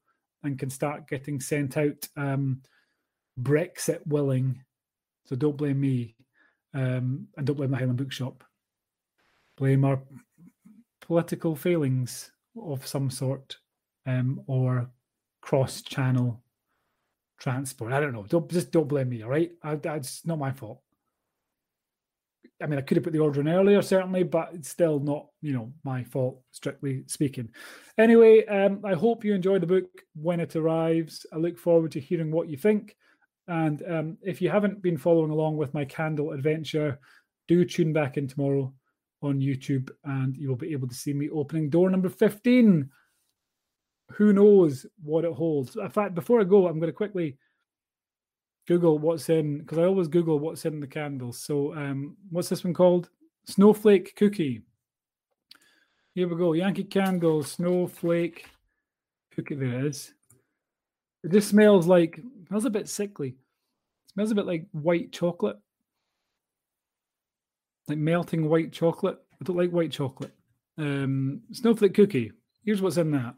[0.43, 2.07] and can start getting sent out.
[2.15, 2.61] Um,
[3.41, 4.61] Brexit willing.
[5.25, 6.15] So don't blame me.
[6.73, 8.43] Um, and don't blame the Highland Bookshop.
[9.57, 10.01] Blame our
[11.01, 13.57] political failings of some sort
[14.05, 14.89] um, or
[15.43, 16.41] cross channel
[17.37, 17.91] transport.
[17.91, 18.25] I don't know.
[18.27, 19.23] Don't just don't blame me.
[19.23, 20.79] All right, I, that's not my fault.
[22.61, 25.27] I mean, I could have put the order in earlier, certainly, but it's still not,
[25.41, 27.49] you know, my fault, strictly speaking.
[27.97, 31.25] Anyway, um, I hope you enjoy the book when it arrives.
[31.33, 32.95] I look forward to hearing what you think.
[33.49, 36.99] And um, if you haven't been following along with my candle adventure,
[37.49, 38.73] do tune back in tomorrow
[39.21, 42.89] on YouTube and you will be able to see me opening door number 15.
[44.15, 45.75] Who knows what it holds?
[45.75, 47.37] In fact, before I go, I'm going to quickly
[48.67, 51.39] Google what's in, because I always Google what's in the candles.
[51.39, 53.09] So, um, what's this one called?
[53.45, 54.61] Snowflake Cookie.
[56.15, 56.53] Here we go.
[56.53, 58.45] Yankee Candle, Snowflake
[59.35, 59.55] Cookie.
[59.55, 60.13] There it is.
[61.23, 63.29] It just smells like smells a bit sickly.
[63.29, 65.57] It smells a bit like white chocolate.
[67.87, 69.17] Like melting white chocolate.
[69.33, 70.33] I don't like white chocolate.
[70.77, 72.31] Um, snowflake cookie.
[72.63, 73.35] Here's what's in that.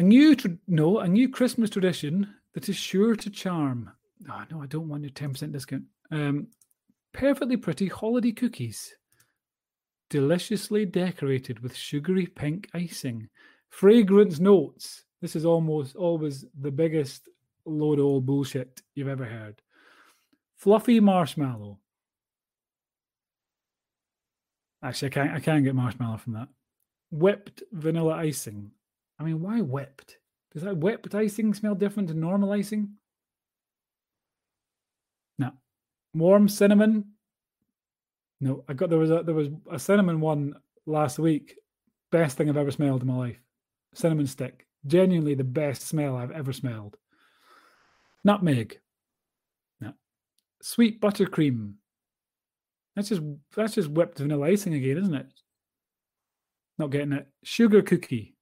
[0.00, 3.90] A new tra- no, a new Christmas tradition that is sure to charm.
[4.30, 5.82] Oh, no, I don't want your 10% discount.
[6.10, 6.46] Um,
[7.12, 8.94] perfectly pretty holiday cookies.
[10.08, 13.28] Deliciously decorated with sugary pink icing.
[13.68, 17.28] Fragrance notes this is almost always the biggest
[17.66, 19.60] load of old bullshit you've ever heard.
[20.56, 21.78] Fluffy marshmallow.
[24.82, 26.48] Actually, I can't I can't get marshmallow from that.
[27.10, 28.70] Whipped vanilla icing.
[29.20, 30.16] I mean, why whipped?
[30.52, 32.94] Does that whipped icing smell different than normal icing?
[35.38, 35.52] No.
[36.14, 37.12] Warm cinnamon.
[38.40, 40.54] No, I got there was a there was a cinnamon one
[40.86, 41.56] last week.
[42.10, 43.40] Best thing I've ever smelled in my life.
[43.94, 46.96] Cinnamon stick genuinely the best smell I've ever smelled.
[48.24, 48.80] Nutmeg.
[49.80, 49.92] No.
[50.62, 51.74] Sweet buttercream.
[52.96, 53.22] That's just
[53.54, 55.32] that's just whipped vanilla icing again, isn't it?
[56.78, 57.28] Not getting it.
[57.44, 58.36] Sugar cookie.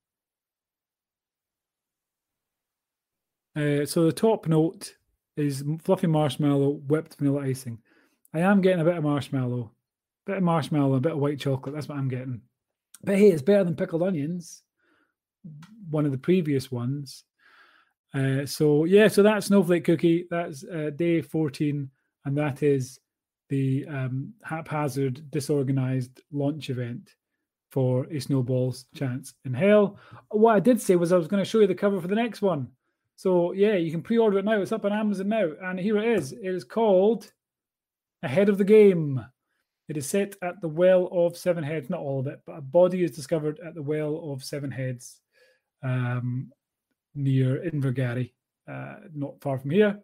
[3.58, 4.94] Uh, so the top note
[5.36, 7.78] is fluffy marshmallow, whipped vanilla icing.
[8.32, 9.72] I am getting a bit of marshmallow,
[10.26, 11.74] bit of marshmallow, a bit of white chocolate.
[11.74, 12.42] That's what I'm getting.
[13.02, 14.62] But hey, it's better than pickled onions.
[15.90, 17.24] One of the previous ones.
[18.14, 20.26] Uh, so yeah, so that's snowflake cookie.
[20.30, 21.90] That's uh, day 14,
[22.26, 23.00] and that is
[23.48, 27.10] the um, haphazard, disorganized launch event
[27.72, 29.98] for a snowball's chance in hell.
[30.30, 32.14] What I did say was I was going to show you the cover for the
[32.14, 32.68] next one.
[33.18, 34.60] So yeah, you can pre-order it now.
[34.62, 36.30] It's up on Amazon now, and here it is.
[36.30, 37.32] It is called
[38.22, 39.20] Ahead of the Game.
[39.88, 42.60] It is set at the Well of Seven Heads, not all of it, but a
[42.60, 45.20] body is discovered at the Well of Seven Heads
[45.82, 46.52] um,
[47.16, 48.34] near Invergarry,
[48.70, 49.98] uh, not far from here.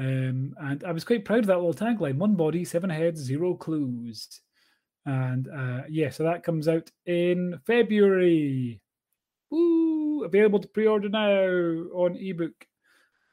[0.00, 3.54] Um, and I was quite proud of that little tagline one body, seven heads, zero
[3.54, 4.26] clues.
[5.06, 8.80] And uh, yeah, so that comes out in February.
[10.24, 11.30] Available to pre order now
[11.94, 12.66] on ebook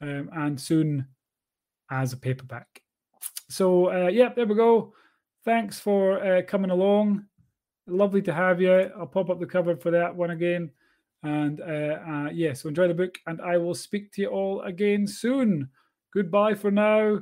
[0.00, 1.06] um, and soon
[1.90, 2.82] as a paperback.
[3.48, 4.92] So, uh, yeah, there we go.
[5.44, 7.24] Thanks for uh, coming along.
[7.86, 8.90] Lovely to have you.
[8.98, 10.70] I'll pop up the cover for that one again.
[11.22, 14.62] And uh, uh, yeah, so enjoy the book, and I will speak to you all
[14.62, 15.68] again soon.
[16.14, 17.20] Goodbye for now.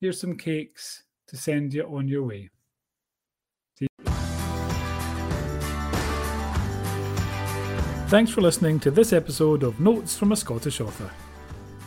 [0.00, 2.50] Here's some cakes to send you on your way.
[8.08, 11.10] Thanks for listening to this episode of Notes from a Scottish Author.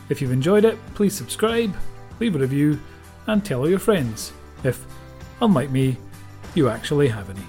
[0.08, 1.74] If you've enjoyed it, please subscribe,
[2.18, 2.78] leave a review,
[3.28, 4.32] and tell all your friends
[4.64, 4.84] if,
[5.40, 5.96] unlike me,
[6.54, 7.46] you actually have any.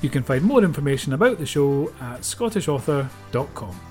[0.00, 3.87] You can find more information about the show at scottishauthor.com.